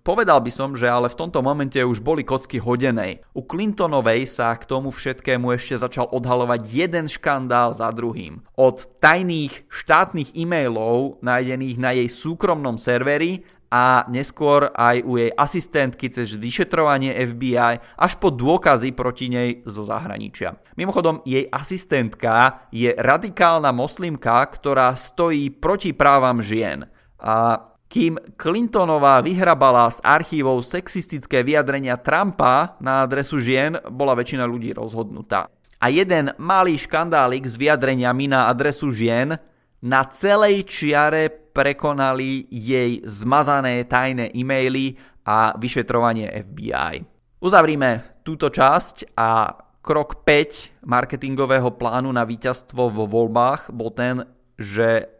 Povedal 0.04 0.44
by 0.44 0.52
som, 0.52 0.76
že 0.76 0.84
ale 0.84 1.08
v 1.08 1.16
tomto 1.16 1.40
momente 1.40 1.80
už 1.80 2.04
boli 2.04 2.28
kocky 2.28 2.60
hodenej. 2.60 3.24
U 3.32 3.40
Clintonovej 3.48 4.28
sa 4.28 4.52
k 4.60 4.68
tomu 4.68 4.92
všetkému 4.92 5.48
ešte 5.56 5.80
začal 5.80 6.12
odhalovať 6.12 6.60
jeden 6.68 7.08
škandál 7.08 7.72
za 7.72 7.88
druhým. 7.88 8.44
Od 8.52 8.76
tajných 9.00 9.64
štátnych 9.72 10.36
e-mailov 10.36 11.24
nájdených 11.24 11.76
na 11.80 11.96
jej 11.96 12.08
súkromnom 12.12 12.76
serveri 12.76 13.48
a 13.72 14.04
neskôr 14.12 14.68
aj 14.76 15.00
u 15.08 15.16
jej 15.16 15.32
asistentky 15.32 16.12
cez 16.12 16.36
vyšetrovanie 16.36 17.16
FBI 17.32 17.80
až 17.96 18.12
po 18.20 18.28
dôkazy 18.28 18.92
proti 18.92 19.32
nej 19.32 19.64
zo 19.64 19.88
zahraničia. 19.88 20.60
Mimochodom, 20.76 21.24
jej 21.24 21.48
asistentka 21.48 22.68
je 22.68 22.92
radikálna 22.92 23.72
moslimka, 23.72 24.44
ktorá 24.52 24.92
stojí 24.92 25.48
proti 25.48 25.96
právam 25.96 26.44
žien. 26.44 26.84
A 27.16 27.71
kým 27.92 28.16
Clintonová 28.40 29.20
vyhrabala 29.20 29.92
z 29.92 30.00
archívov 30.00 30.64
sexistické 30.64 31.44
vyjadrenia 31.44 32.00
Trumpa 32.00 32.80
na 32.80 33.04
adresu 33.04 33.36
žien, 33.36 33.76
bola 33.92 34.16
väčšina 34.16 34.48
ľudí 34.48 34.72
rozhodnutá. 34.72 35.52
A 35.76 35.92
jeden 35.92 36.32
malý 36.40 36.80
škandálik 36.80 37.44
s 37.44 37.60
vyjadreniami 37.60 38.32
na 38.32 38.48
adresu 38.48 38.88
žien 38.88 39.36
na 39.84 40.00
celej 40.08 40.64
čiare 40.72 41.28
prekonali 41.28 42.48
jej 42.48 43.04
zmazané 43.04 43.84
tajné 43.84 44.32
e-maily 44.32 44.96
a 45.28 45.52
vyšetrovanie 45.60 46.32
FBI. 46.48 47.04
Uzavrime 47.44 48.22
túto 48.24 48.48
časť 48.48 49.12
a 49.20 49.52
krok 49.84 50.24
5 50.24 50.86
marketingového 50.88 51.76
plánu 51.76 52.08
na 52.08 52.24
víťazstvo 52.24 52.88
vo 52.88 53.04
voľbách 53.04 53.68
bol 53.74 53.92
ten, 53.92 54.24
že 54.56 55.12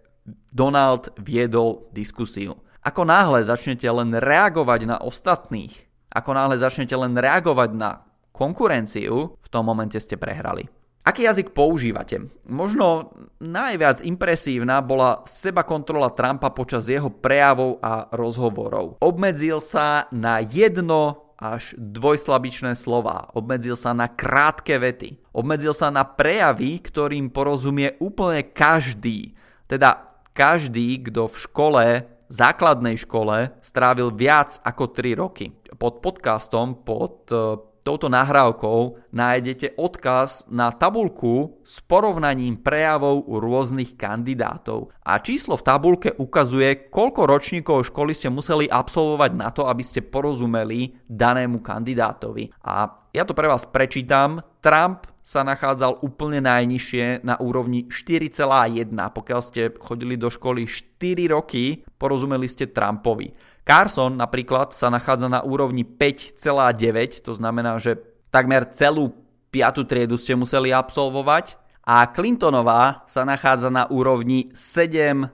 Donald 0.53 1.11
viedol 1.17 1.89
diskusiu. 1.97 2.61
Ako 2.85 3.09
náhle 3.09 3.43
začnete 3.43 3.89
len 3.89 4.13
reagovať 4.13 4.81
na 4.85 4.97
ostatných, 5.01 5.89
ako 6.13 6.31
náhle 6.37 6.61
začnete 6.61 6.93
len 6.93 7.17
reagovať 7.17 7.71
na 7.73 8.05
konkurenciu, 8.37 9.39
v 9.39 9.49
tom 9.49 9.65
momente 9.65 9.97
ste 9.97 10.21
prehrali. 10.21 10.69
Aký 11.03 11.27
jazyk 11.27 11.51
používate? 11.51 12.31
Možno 12.47 13.11
najviac 13.43 14.07
impresívna 14.07 14.79
bola 14.79 15.27
seba 15.27 15.67
kontrola 15.67 16.15
Trumpa 16.15 16.55
počas 16.55 16.87
jeho 16.87 17.11
prejavov 17.11 17.83
a 17.83 18.07
rozhovorov. 18.15 19.03
Obmedzil 19.03 19.59
sa 19.59 20.07
na 20.15 20.39
jedno 20.39 21.35
až 21.43 21.75
dvojslabičné 21.75 22.79
slova. 22.79 23.35
Obmedzil 23.35 23.75
sa 23.75 23.91
na 23.91 24.07
krátke 24.07 24.79
vety. 24.79 25.19
Obmedzil 25.35 25.75
sa 25.75 25.91
na 25.91 26.07
prejavy, 26.07 26.79
ktorým 26.79 27.35
porozumie 27.35 27.99
úplne 27.99 28.47
každý. 28.47 29.35
Teda 29.67 30.12
každý, 30.33 31.01
kto 31.05 31.29
v 31.29 31.37
škole, 31.37 31.87
základnej 32.33 32.97
škole, 32.97 33.53
strávil 33.61 34.13
viac 34.13 34.57
ako 34.65 34.93
3 34.93 35.21
roky. 35.21 35.53
Pod 35.77 36.01
podcastom, 36.01 36.81
pod 36.85 37.29
eh, 37.29 37.61
touto 37.83 38.07
nahrávkou 38.07 39.11
nájdete 39.11 39.75
odkaz 39.75 40.47
na 40.49 40.71
tabulku 40.71 41.61
s 41.67 41.83
porovnaním 41.83 42.63
prejavov 42.63 43.27
u 43.27 43.43
rôznych 43.43 43.99
kandidátov. 43.99 44.95
A 45.03 45.19
číslo 45.19 45.59
v 45.59 45.67
tabulke 45.67 46.11
ukazuje, 46.15 46.89
koľko 46.89 47.27
ročníkov 47.27 47.91
školy 47.91 48.15
ste 48.15 48.31
museli 48.31 48.71
absolvovať 48.71 49.31
na 49.35 49.51
to, 49.51 49.67
aby 49.67 49.83
ste 49.83 50.01
porozumeli 50.07 50.95
danému 51.11 51.61
kandidátovi. 51.61 52.55
A 52.63 52.89
ja 53.13 53.29
to 53.29 53.37
pre 53.37 53.51
vás 53.51 53.69
prečítam. 53.69 54.41
Trump 54.63 55.12
sa 55.23 55.47
nachádzal 55.47 56.03
úplne 56.03 56.43
najnižšie 56.43 57.23
na 57.23 57.39
úrovni 57.39 57.87
4,1. 57.87 58.91
Pokiaľ 58.91 59.41
ste 59.41 59.71
chodili 59.79 60.19
do 60.19 60.27
školy 60.27 60.67
4 60.67 61.31
roky, 61.31 61.87
porozumeli 61.97 62.51
ste 62.51 62.67
Trumpovi. 62.67 63.31
Carson 63.63 64.19
napríklad 64.19 64.75
sa 64.75 64.91
nachádza 64.91 65.31
na 65.31 65.47
úrovni 65.47 65.87
5,9, 65.87 67.23
to 67.23 67.33
znamená, 67.39 67.79
že 67.79 68.03
takmer 68.35 68.67
celú 68.75 69.15
5. 69.55 69.87
triedu 69.87 70.19
ste 70.19 70.35
museli 70.35 70.75
absolvovať 70.75 71.55
a 71.87 72.03
Clintonová 72.11 73.07
sa 73.07 73.23
nachádza 73.23 73.71
na 73.71 73.87
úrovni 73.87 74.51
7,7, 74.51 75.31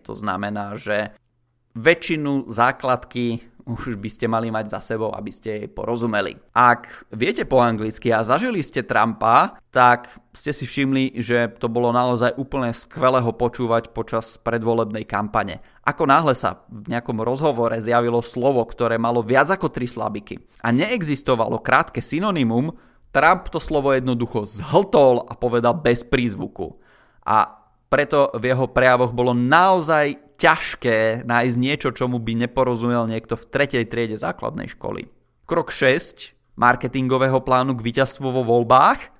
to 0.00 0.12
znamená, 0.16 0.80
že 0.80 1.12
väčšinu 1.76 2.48
základky 2.48 3.47
už 3.68 4.00
by 4.00 4.08
ste 4.08 4.24
mali 4.24 4.48
mať 4.48 4.72
za 4.72 4.80
sebou, 4.80 5.12
aby 5.12 5.28
ste 5.28 5.60
jej 5.60 5.68
porozumeli. 5.68 6.40
Ak 6.56 7.04
viete 7.12 7.44
po 7.44 7.60
anglicky 7.60 8.08
a 8.08 8.24
zažili 8.24 8.64
ste 8.64 8.80
Trumpa, 8.80 9.60
tak 9.68 10.08
ste 10.32 10.56
si 10.56 10.64
všimli, 10.64 11.20
že 11.20 11.52
to 11.60 11.68
bolo 11.68 11.92
naozaj 11.92 12.32
úplne 12.40 12.72
skvelé 12.72 13.20
ho 13.20 13.36
počúvať 13.36 13.92
počas 13.92 14.40
predvolebnej 14.40 15.04
kampane. 15.04 15.60
Ako 15.84 16.08
náhle 16.08 16.32
sa 16.32 16.64
v 16.72 16.88
nejakom 16.88 17.20
rozhovore 17.20 17.76
zjavilo 17.84 18.24
slovo, 18.24 18.64
ktoré 18.64 18.96
malo 18.96 19.20
viac 19.20 19.52
ako 19.52 19.68
tri 19.68 19.84
slabiky 19.84 20.40
a 20.64 20.72
neexistovalo 20.72 21.60
krátke 21.60 22.00
synonymum, 22.00 22.72
Trump 23.12 23.48
to 23.52 23.60
slovo 23.60 23.92
jednoducho 23.92 24.44
zhltol 24.44 25.24
a 25.28 25.36
povedal 25.36 25.76
bez 25.76 26.04
prízvuku. 26.04 26.76
A 27.24 27.56
preto 27.88 28.28
v 28.36 28.52
jeho 28.52 28.68
prejavoch 28.68 29.16
bolo 29.16 29.32
naozaj 29.32 30.27
ťažké 30.38 31.26
nájsť 31.26 31.56
niečo, 31.58 31.90
čomu 31.90 32.22
by 32.22 32.46
neporozumel 32.46 33.10
niekto 33.10 33.34
v 33.34 33.48
tretej 33.50 33.84
triede 33.90 34.14
základnej 34.14 34.70
školy. 34.70 35.10
Krok 35.44 35.74
6 35.74 36.38
marketingového 36.58 37.42
plánu 37.42 37.78
k 37.78 37.84
víťazstvu 37.86 38.26
vo 38.30 38.42
voľbách. 38.42 39.14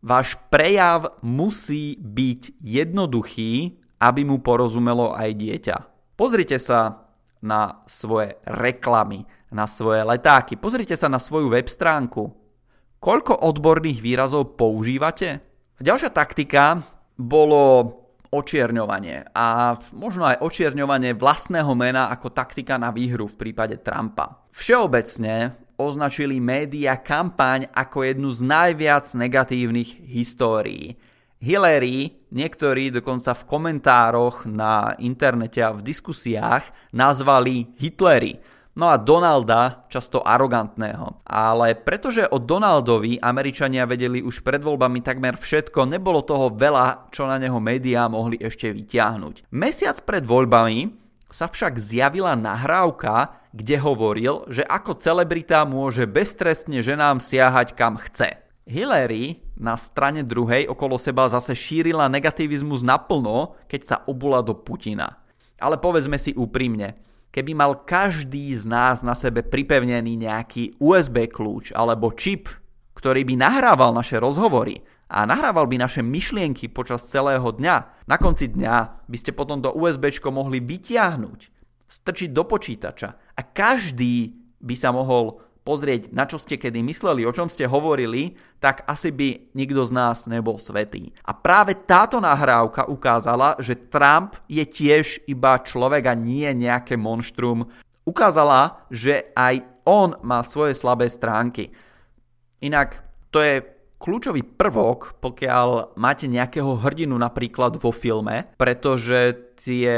Váš 0.00 0.36
prejav 0.48 1.20
musí 1.20 2.00
byť 2.00 2.56
jednoduchý, 2.60 3.76
aby 4.00 4.24
mu 4.24 4.40
porozumelo 4.40 5.12
aj 5.12 5.30
dieťa. 5.36 5.76
Pozrite 6.16 6.56
sa 6.56 7.04
na 7.44 7.84
svoje 7.84 8.36
reklamy, 8.48 9.28
na 9.52 9.68
svoje 9.68 10.04
letáky, 10.04 10.56
pozrite 10.56 10.96
sa 10.96 11.08
na 11.08 11.20
svoju 11.20 11.52
web 11.52 11.68
stránku. 11.68 12.32
Koľko 13.00 13.44
odborných 13.44 14.00
výrazov 14.00 14.56
používate? 14.60 15.40
Ďalšia 15.80 16.12
taktika 16.12 16.84
bolo 17.16 17.96
očierňovanie 18.30 19.34
a 19.34 19.74
možno 19.90 20.30
aj 20.30 20.38
očierňovanie 20.38 21.18
vlastného 21.18 21.74
mena 21.74 22.08
ako 22.14 22.30
taktika 22.30 22.78
na 22.78 22.94
výhru 22.94 23.26
v 23.26 23.38
prípade 23.38 23.82
Trumpa. 23.82 24.46
Všeobecne 24.54 25.58
označili 25.74 26.38
média 26.38 26.94
kampaň 26.94 27.66
ako 27.74 28.06
jednu 28.06 28.30
z 28.30 28.40
najviac 28.46 29.06
negatívnych 29.18 30.06
histórií. 30.06 30.94
Hillary 31.40 32.20
niektorí 32.30 32.92
dokonca 32.92 33.32
v 33.32 33.46
komentároch 33.48 34.44
na 34.44 34.92
internete 35.00 35.64
a 35.64 35.72
v 35.72 35.80
diskusiách 35.80 36.68
nazvali 36.92 37.72
Hitlery 37.80 38.59
No 38.78 38.86
a 38.86 38.96
Donalda, 38.96 39.84
často 39.90 40.22
arogantného. 40.22 41.26
Ale 41.26 41.74
pretože 41.74 42.22
o 42.30 42.38
Donaldovi 42.38 43.18
Američania 43.18 43.82
vedeli 43.82 44.22
už 44.22 44.46
pred 44.46 44.62
voľbami 44.62 45.02
takmer 45.02 45.34
všetko, 45.34 45.90
nebolo 45.90 46.22
toho 46.22 46.54
veľa, 46.54 47.10
čo 47.10 47.26
na 47.26 47.36
neho 47.42 47.58
médiá 47.58 48.06
mohli 48.06 48.38
ešte 48.38 48.70
vyťahnuť. 48.70 49.50
Mesiac 49.50 49.98
pred 50.06 50.22
voľbami 50.22 50.94
sa 51.30 51.50
však 51.50 51.78
zjavila 51.82 52.38
nahrávka, 52.38 53.42
kde 53.50 53.82
hovoril, 53.82 54.46
že 54.46 54.62
ako 54.62 54.98
celebrita 55.02 55.66
môže 55.66 56.06
beztrestne 56.06 56.78
ženám 56.82 57.18
siahať 57.18 57.74
kam 57.74 57.98
chce. 57.98 58.38
Hillary 58.70 59.42
na 59.58 59.74
strane 59.74 60.22
druhej 60.22 60.70
okolo 60.70 60.94
seba 60.94 61.26
zase 61.26 61.58
šírila 61.58 62.06
negativizmus 62.06 62.86
naplno, 62.86 63.58
keď 63.66 63.80
sa 63.82 63.96
obula 64.06 64.46
do 64.46 64.54
Putina. 64.54 65.18
Ale 65.58 65.76
povedzme 65.76 66.16
si 66.16 66.30
úprimne, 66.38 66.94
keby 67.30 67.52
mal 67.54 67.86
každý 67.86 68.54
z 68.54 68.66
nás 68.66 69.02
na 69.06 69.14
sebe 69.14 69.46
pripevnený 69.46 70.18
nejaký 70.18 70.78
USB 70.82 71.30
kľúč 71.30 71.70
alebo 71.74 72.14
čip, 72.14 72.50
ktorý 72.94 73.22
by 73.24 73.34
nahrával 73.38 73.94
naše 73.94 74.18
rozhovory 74.18 74.82
a 75.10 75.26
nahrával 75.26 75.66
by 75.66 75.82
naše 75.82 76.06
myšlienky 76.06 76.70
počas 76.70 77.06
celého 77.10 77.50
dňa, 77.50 78.06
na 78.06 78.16
konci 78.18 78.50
dňa 78.50 79.06
by 79.10 79.16
ste 79.18 79.34
potom 79.34 79.58
to 79.58 79.74
USB 79.74 80.14
mohli 80.30 80.62
vytiahnuť, 80.62 81.40
strčiť 81.90 82.30
do 82.30 82.46
počítača 82.46 83.08
a 83.34 83.40
každý 83.42 84.38
by 84.62 84.74
sa 84.78 84.94
mohol 84.94 85.49
pozrieť, 85.62 86.10
na 86.10 86.24
čo 86.24 86.40
ste 86.40 86.56
kedy 86.56 86.80
mysleli, 86.82 87.22
o 87.24 87.34
čom 87.34 87.46
ste 87.46 87.68
hovorili, 87.68 88.34
tak 88.58 88.84
asi 88.88 89.12
by 89.12 89.52
nikto 89.54 89.84
z 89.84 89.92
nás 89.92 90.26
nebol 90.26 90.56
svetý. 90.56 91.12
A 91.24 91.36
práve 91.36 91.76
táto 91.76 92.18
nahrávka 92.18 92.88
ukázala, 92.88 93.56
že 93.60 93.76
Trump 93.76 94.36
je 94.48 94.64
tiež 94.64 95.24
iba 95.28 95.60
človek 95.60 96.10
a 96.10 96.14
nie 96.16 96.48
nejaké 96.56 96.96
monštrum. 96.96 97.68
Ukázala, 98.04 98.84
že 98.88 99.30
aj 99.36 99.62
on 99.84 100.16
má 100.24 100.40
svoje 100.42 100.76
slabé 100.76 101.08
stránky. 101.08 101.72
Inak 102.60 103.00
to 103.32 103.40
je 103.40 103.64
kľúčový 104.00 104.42
prvok, 104.56 105.20
pokiaľ 105.20 105.94
máte 106.00 106.24
nejakého 106.24 106.80
hrdinu 106.80 107.14
napríklad 107.20 107.76
vo 107.76 107.92
filme, 107.92 108.48
pretože 108.56 109.36
tie 109.60 109.92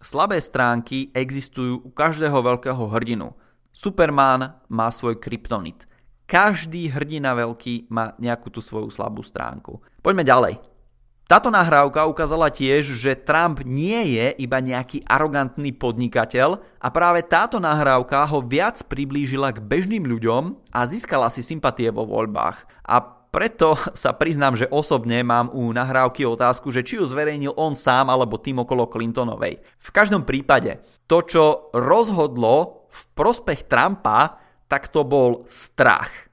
slabé 0.00 0.40
stránky 0.40 1.12
existujú 1.12 1.84
u 1.84 1.90
každého 1.92 2.40
veľkého 2.40 2.80
hrdinu. 2.96 3.36
Superman 3.76 4.56
má 4.72 4.88
svoj 4.88 5.20
kryptonit. 5.20 5.84
Každý 6.24 6.88
hrdina 6.88 7.36
veľký 7.36 7.92
má 7.92 8.16
nejakú 8.16 8.48
tú 8.48 8.64
svoju 8.64 8.88
slabú 8.88 9.20
stránku. 9.20 9.84
Poďme 10.00 10.24
ďalej. 10.24 10.54
Táto 11.26 11.50
nahrávka 11.52 12.06
ukázala 12.08 12.48
tiež, 12.48 12.96
že 12.96 13.18
Trump 13.18 13.60
nie 13.66 14.16
je 14.16 14.32
iba 14.40 14.62
nejaký 14.62 15.04
arogantný 15.04 15.74
podnikateľ 15.76 16.62
a 16.78 16.88
práve 16.88 17.20
táto 17.26 17.58
nahrávka 17.60 18.22
ho 18.30 18.40
viac 18.40 18.80
priblížila 18.86 19.52
k 19.52 19.58
bežným 19.58 20.06
ľuďom 20.06 20.56
a 20.72 20.86
získala 20.86 21.28
si 21.28 21.42
sympatie 21.42 21.90
vo 21.90 22.06
voľbách. 22.06 22.64
A 22.86 23.15
preto 23.36 23.76
sa 23.92 24.16
priznám, 24.16 24.56
že 24.56 24.64
osobne 24.72 25.20
mám 25.20 25.52
u 25.52 25.68
nahrávky 25.68 26.24
otázku, 26.24 26.72
že 26.72 26.80
či 26.80 26.96
ju 26.96 27.04
zverejnil 27.04 27.52
on 27.60 27.76
sám 27.76 28.08
alebo 28.08 28.40
tým 28.40 28.64
okolo 28.64 28.88
Clintonovej. 28.88 29.60
V 29.60 29.90
každom 29.92 30.24
prípade, 30.24 30.80
to 31.04 31.20
čo 31.20 31.44
rozhodlo 31.76 32.88
v 32.88 33.00
prospech 33.12 33.68
Trumpa, 33.68 34.40
tak 34.72 34.88
to 34.88 35.04
bol 35.04 35.44
strach. 35.52 36.32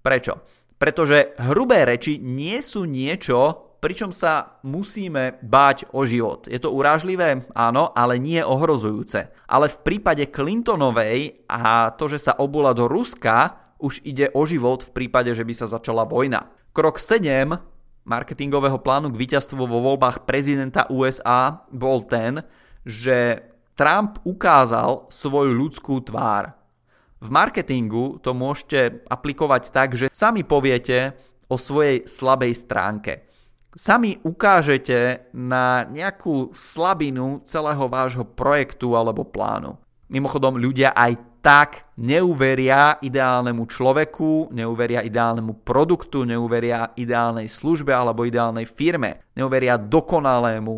Prečo? 0.00 0.40
Pretože 0.80 1.36
hrubé 1.52 1.84
reči 1.84 2.16
nie 2.16 2.64
sú 2.64 2.88
niečo, 2.88 3.68
pričom 3.84 4.08
sa 4.08 4.56
musíme 4.64 5.36
báť 5.44 5.92
o 5.92 6.08
život. 6.08 6.48
Je 6.48 6.56
to 6.56 6.72
urážlivé? 6.72 7.44
Áno, 7.52 7.92
ale 7.92 8.16
nie 8.16 8.40
ohrozujúce. 8.40 9.36
Ale 9.52 9.68
v 9.68 9.78
prípade 9.84 10.24
Clintonovej 10.32 11.44
a 11.44 11.92
to, 11.92 12.08
že 12.08 12.24
sa 12.24 12.40
obula 12.40 12.72
do 12.72 12.88
Ruska, 12.88 13.67
už 13.78 14.02
ide 14.02 14.30
o 14.34 14.42
život 14.44 14.86
v 14.86 14.94
prípade, 14.94 15.30
že 15.34 15.46
by 15.46 15.54
sa 15.54 15.66
začala 15.70 16.02
vojna. 16.02 16.50
Krok 16.74 16.98
7 16.98 17.78
marketingového 18.08 18.80
plánu 18.80 19.12
k 19.12 19.20
víťazstvu 19.20 19.68
vo 19.68 19.78
voľbách 19.84 20.24
prezidenta 20.24 20.88
USA 20.88 21.62
bol 21.68 22.02
ten, 22.08 22.40
že 22.82 23.44
Trump 23.78 24.18
ukázal 24.24 25.06
svoju 25.12 25.54
ľudskú 25.54 26.02
tvár. 26.02 26.56
V 27.18 27.28
marketingu 27.28 28.18
to 28.22 28.32
môžete 28.32 29.06
aplikovať 29.06 29.62
tak, 29.70 29.94
že 29.94 30.10
sami 30.10 30.42
poviete 30.42 31.14
o 31.50 31.60
svojej 31.60 32.06
slabej 32.06 32.54
stránke. 32.54 33.12
Sami 33.76 34.18
ukážete 34.24 35.30
na 35.36 35.86
nejakú 35.86 36.50
slabinu 36.56 37.44
celého 37.44 37.86
vášho 37.86 38.24
projektu 38.24 38.96
alebo 38.96 39.28
plánu. 39.28 39.76
Mimochodom, 40.08 40.56
ľudia 40.56 40.96
aj 40.96 41.27
tak 41.38 41.86
neuveria 41.96 42.98
ideálnemu 42.98 43.62
človeku, 43.66 44.50
neuveria 44.50 45.06
ideálnemu 45.06 45.62
produktu, 45.62 46.26
neuveria 46.26 46.90
ideálnej 46.98 47.46
službe 47.46 47.94
alebo 47.94 48.26
ideálnej 48.26 48.66
firme, 48.66 49.22
neuveria 49.38 49.78
dokonalému 49.78 50.76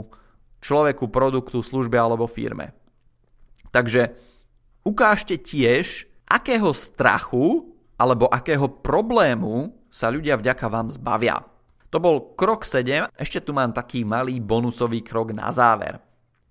človeku, 0.60 1.08
produktu, 1.08 1.64
službe 1.64 1.96
alebo 1.96 2.28
firme. 2.28 2.76
Takže 3.72 4.12
ukážte 4.84 5.40
tiež, 5.40 6.04
akého 6.28 6.70
strachu 6.76 7.72
alebo 7.96 8.28
akého 8.28 8.68
problému 8.68 9.72
sa 9.90 10.12
ľudia 10.12 10.38
vďaka 10.38 10.66
vám 10.70 10.88
zbavia. 10.92 11.42
To 11.90 11.98
bol 11.98 12.38
krok 12.38 12.62
7, 12.62 13.10
ešte 13.18 13.42
tu 13.42 13.50
mám 13.50 13.74
taký 13.74 14.06
malý 14.06 14.38
bonusový 14.38 15.02
krok 15.02 15.34
na 15.34 15.50
záver. 15.50 15.98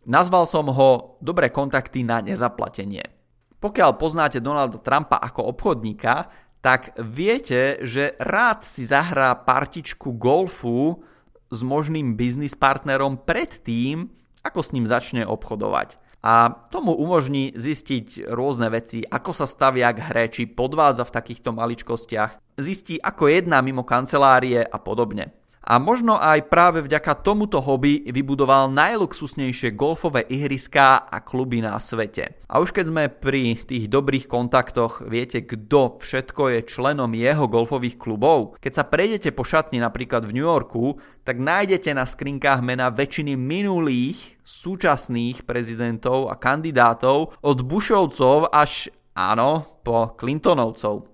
Nazval 0.03 0.43
som 0.49 0.67
ho 0.67 1.21
Dobré 1.23 1.47
kontakty 1.53 2.03
na 2.03 2.19
nezaplatenie. 2.19 3.18
Pokiaľ 3.59 3.91
poznáte 3.99 4.39
Donalda 4.39 4.79
Trumpa 4.79 5.19
ako 5.19 5.51
obchodníka, 5.51 6.31
tak 6.59 6.95
viete, 6.99 7.79
že 7.83 8.15
rád 8.19 8.63
si 8.63 8.83
zahrá 8.83 9.35
partičku 9.35 10.15
golfu 10.15 11.03
s 11.51 11.59
možným 11.63 12.15
biznis 12.15 12.55
partnerom 12.55 13.19
pred 13.19 13.59
tým, 13.63 14.11
ako 14.43 14.59
s 14.63 14.71
ním 14.75 14.87
začne 14.87 15.23
obchodovať. 15.27 15.99
A 16.19 16.51
tomu 16.67 16.91
umožní 16.91 17.55
zistiť 17.55 18.27
rôzne 18.27 18.67
veci, 18.67 19.07
ako 19.07 19.31
sa 19.31 19.47
stavia 19.47 19.91
k 19.95 20.03
hre, 20.03 20.25
či 20.27 20.51
podvádza 20.51 21.07
v 21.07 21.15
takýchto 21.15 21.55
maličkostiach, 21.55 22.59
zistí 22.59 22.99
ako 22.99 23.31
jedná 23.31 23.63
mimo 23.63 23.87
kancelárie 23.87 24.59
a 24.59 24.77
podobne 24.83 25.38
a 25.69 25.77
možno 25.77 26.17
aj 26.17 26.49
práve 26.49 26.81
vďaka 26.81 27.21
tomuto 27.21 27.61
hobby 27.61 28.01
vybudoval 28.09 28.73
najluxusnejšie 28.73 29.77
golfové 29.77 30.25
ihriská 30.25 31.05
a 31.05 31.21
kluby 31.21 31.61
na 31.61 31.77
svete. 31.77 32.41
A 32.49 32.57
už 32.57 32.73
keď 32.73 32.85
sme 32.89 33.03
pri 33.13 33.53
tých 33.53 33.85
dobrých 33.85 34.25
kontaktoch, 34.25 35.05
viete 35.05 35.45
kto 35.45 36.01
všetko 36.01 36.57
je 36.57 36.59
členom 36.65 37.13
jeho 37.13 37.45
golfových 37.45 38.01
klubov? 38.01 38.57
Keď 38.57 38.73
sa 38.73 38.89
prejdete 38.89 39.29
po 39.29 39.45
šatni 39.45 39.77
napríklad 39.77 40.25
v 40.25 40.41
New 40.41 40.47
Yorku, 40.49 40.97
tak 41.21 41.37
nájdete 41.37 41.93
na 41.93 42.09
skrinkách 42.09 42.65
mena 42.65 42.89
väčšiny 42.89 43.37
minulých 43.37 44.41
súčasných 44.41 45.45
prezidentov 45.45 46.33
a 46.33 46.35
kandidátov 46.41 47.37
od 47.45 47.57
Bushovcov 47.61 48.49
až, 48.49 48.89
áno, 49.13 49.77
po 49.85 50.17
Clintonovcov. 50.17 51.05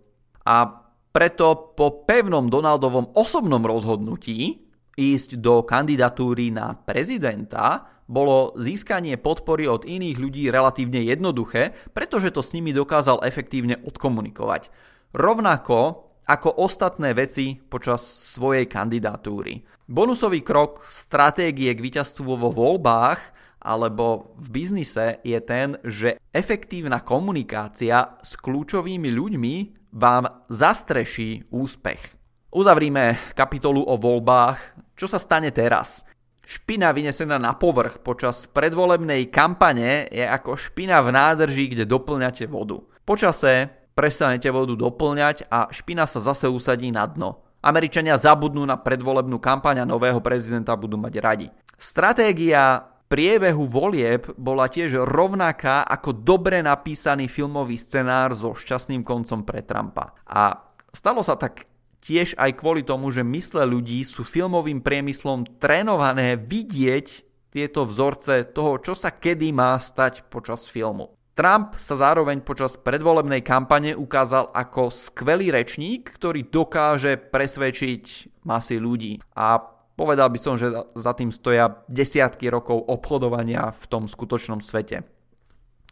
A 0.47 0.84
preto 1.15 1.71
po 1.79 2.03
pevnom 2.03 2.51
Donaldovom 2.51 3.15
osobnom 3.15 3.63
rozhodnutí 3.63 4.67
ísť 4.99 5.39
do 5.39 5.63
kandidatúry 5.63 6.51
na 6.51 6.75
prezidenta 6.75 7.87
bolo 8.03 8.51
získanie 8.59 9.15
podpory 9.15 9.63
od 9.63 9.87
iných 9.87 10.19
ľudí 10.19 10.51
relatívne 10.51 11.07
jednoduché, 11.07 11.71
pretože 11.95 12.35
to 12.35 12.43
s 12.43 12.51
nimi 12.51 12.75
dokázal 12.75 13.23
efektívne 13.23 13.79
odkomunikovať. 13.87 14.67
Rovnako 15.15 16.03
ako 16.27 16.49
ostatné 16.59 17.15
veci 17.15 17.63
počas 17.63 18.03
svojej 18.35 18.67
kandidatúry. 18.67 19.63
Bonusový 19.87 20.43
krok 20.43 20.83
stratégie 20.91 21.71
k 21.71 21.79
víťazstvu 21.79 22.27
vo 22.35 22.51
voľbách 22.51 23.19
alebo 23.65 24.37
v 24.37 24.61
biznise 24.61 25.17
je 25.25 25.41
ten, 25.41 25.81
že 25.81 26.21
efektívna 26.29 27.01
komunikácia 27.01 28.21
s 28.21 28.37
kľúčovými 28.37 29.09
ľuďmi 29.09 29.55
vám 29.97 30.45
zastreší 30.53 31.49
úspech. 31.49 32.13
Uzavrime 32.53 33.17
kapitolu 33.33 33.81
o 33.81 33.97
voľbách. 33.97 34.77
Čo 34.93 35.09
sa 35.09 35.17
stane 35.17 35.49
teraz? 35.49 36.05
Špina 36.45 36.93
vynesená 36.93 37.41
na 37.41 37.57
povrch 37.57 38.05
počas 38.05 38.45
predvolebnej 38.45 39.33
kampane 39.33 40.05
je 40.13 40.21
ako 40.21 40.53
špina 40.53 41.01
v 41.01 41.09
nádrži, 41.09 41.73
kde 41.73 41.89
doplňate 41.89 42.45
vodu. 42.45 42.85
Počase 43.01 43.73
prestanete 43.97 44.51
vodu 44.53 44.77
doplňať 44.77 45.49
a 45.49 45.71
špina 45.73 46.05
sa 46.05 46.21
zase 46.21 46.45
usadí 46.45 46.93
na 46.93 47.09
dno. 47.09 47.41
Američania 47.65 48.13
zabudnú 48.13 48.61
na 48.61 48.77
predvolebnú 48.77 49.41
kampaň 49.41 49.81
a 49.81 49.89
nového 49.89 50.21
prezidenta 50.21 50.77
budú 50.77 51.01
mať 51.01 51.13
radi. 51.17 51.47
Stratégia 51.81 52.93
priebehu 53.05 53.69
volieb 53.69 54.29
bola 54.35 54.65
tiež 54.65 55.05
rovnaká 55.05 55.85
ako 55.85 56.11
dobre 56.11 56.61
napísaný 56.65 57.29
filmový 57.29 57.77
scenár 57.77 58.33
so 58.33 58.57
šťastným 58.57 59.05
koncom 59.05 59.45
pre 59.45 59.61
Trumpa. 59.61 60.17
A 60.25 60.65
stalo 60.89 61.21
sa 61.21 61.37
tak 61.37 61.69
tiež 62.05 62.37
aj 62.37 62.61
kvôli 62.61 62.85
tomu, 62.85 63.09
že 63.09 63.25
mysle 63.25 63.65
ľudí 63.65 64.05
sú 64.05 64.21
filmovým 64.21 64.85
priemyslom 64.85 65.57
trénované 65.57 66.37
vidieť 66.37 67.25
tieto 67.49 67.87
vzorce 67.87 68.51
toho, 68.51 68.77
čo 68.77 68.93
sa 68.93 69.15
kedy 69.15 69.49
má 69.55 69.79
stať 69.79 70.27
počas 70.27 70.67
filmu. 70.69 71.15
Trump 71.35 71.75
sa 71.75 71.99
zároveň 71.99 72.39
počas 72.47 72.79
predvolebnej 72.79 73.43
kampane 73.43 73.91
ukázal 73.91 74.55
ako 74.55 74.87
skvelý 74.87 75.51
rečník, 75.51 76.15
ktorý 76.15 76.47
dokáže 76.47 77.19
presvedčiť 77.19 78.03
masy 78.47 78.79
ľudí. 78.79 79.19
A 79.35 79.74
Povedal 79.95 80.27
by 80.27 80.39
som, 80.39 80.59
že 80.59 80.71
za 80.91 81.15
tým 81.15 81.31
stoja 81.31 81.81
desiatky 81.87 82.51
rokov 82.51 82.83
obchodovania 82.83 83.71
v 83.71 83.83
tom 83.87 84.11
skutočnom 84.11 84.59
svete. 84.59 85.07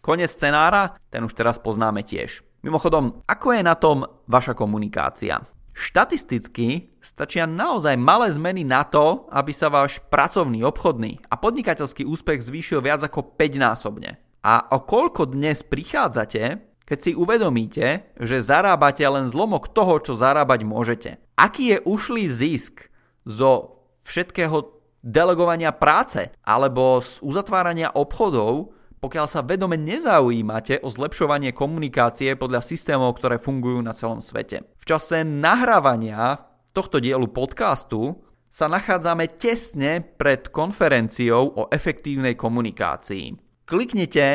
Konec 0.04 0.28
scenára, 0.28 1.00
ten 1.08 1.24
už 1.24 1.32
teraz 1.32 1.56
poznáme 1.64 2.04
tiež. 2.04 2.44
Mimochodom, 2.64 3.24
ako 3.24 3.56
je 3.56 3.64
na 3.64 3.76
tom 3.80 4.04
vaša 4.28 4.52
komunikácia? 4.52 5.40
Štatisticky 5.72 6.92
stačia 7.00 7.48
naozaj 7.48 7.96
malé 7.96 8.30
zmeny 8.30 8.68
na 8.68 8.84
to, 8.84 9.26
aby 9.32 9.56
sa 9.56 9.72
váš 9.72 10.04
pracovný, 10.12 10.62
obchodný 10.68 11.24
a 11.32 11.40
podnikateľský 11.40 12.04
úspech 12.04 12.44
zvýšil 12.44 12.84
viac 12.84 13.02
ako 13.08 13.40
5 13.40 13.58
násobne. 13.58 14.20
A 14.44 14.68
o 14.76 14.84
koľko 14.84 15.32
dnes 15.32 15.64
prichádzate, 15.64 16.60
keď 16.84 16.98
si 17.00 17.12
uvedomíte, 17.16 18.12
že 18.20 18.44
zarábate 18.44 19.08
len 19.08 19.32
zlomok 19.32 19.72
toho, 19.72 20.04
čo 20.04 20.14
zarábať 20.14 20.68
môžete? 20.68 21.10
Aký 21.40 21.74
je 21.74 21.78
ušlý 21.88 22.28
zisk 22.28 22.92
zo 23.24 23.82
všetkého 24.04 24.84
delegovania 25.04 25.76
práce 25.76 26.32
alebo 26.48 27.04
z 27.04 27.20
uzatvárania 27.20 27.92
obchodov, 27.92 28.72
pokiaľ 29.04 29.28
sa 29.28 29.44
vedome 29.44 29.76
nezaujímate 29.76 30.80
o 30.80 30.88
zlepšovanie 30.88 31.52
komunikácie 31.52 32.40
podľa 32.40 32.64
systémov, 32.64 33.20
ktoré 33.20 33.36
fungujú 33.36 33.84
na 33.84 33.92
celom 33.92 34.24
svete. 34.24 34.64
V 34.80 34.86
čase 34.88 35.28
nahrávania 35.28 36.40
tohto 36.72 37.04
dielu 37.04 37.28
podcastu 37.28 38.24
sa 38.48 38.72
nachádzame 38.72 39.36
tesne 39.36 40.00
pred 40.00 40.48
konferenciou 40.54 41.52
o 41.52 41.64
efektívnej 41.68 42.40
komunikácii. 42.40 43.36
Kliknite 43.68 44.28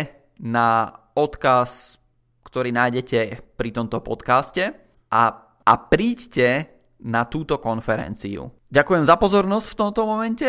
na 0.45 0.93
odkaz, 1.17 1.97
ktorý 2.45 2.75
nájdete 2.75 3.55
pri 3.57 3.71
tomto 3.73 4.05
podcaste 4.05 4.75
a, 5.09 5.23
a 5.65 5.75
príďte 5.89 6.78
na 7.03 7.27
túto 7.27 7.63
konferenciu. 7.63 8.51
Ďakujem 8.69 9.05
za 9.07 9.15
pozornosť 9.17 9.67
v 9.71 9.79
tomto 9.79 10.03
momente 10.07 10.49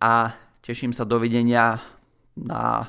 a 0.00 0.32
teším 0.64 0.96
sa 0.96 1.04
dovidenia 1.04 1.80
na 2.36 2.88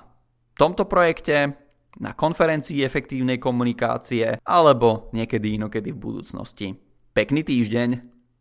tomto 0.56 0.88
projekte, 0.88 1.58
na 2.00 2.15
konferencii 2.15 2.88
efektívnej 2.88 3.36
komunikácie 3.36 4.39
alebo 4.47 5.12
niekedy 5.12 5.60
inokedy 5.60 5.91
v 5.91 6.00
budúcnosti. 6.00 6.67
Pekný 7.12 7.43
týždeň! 7.43 8.11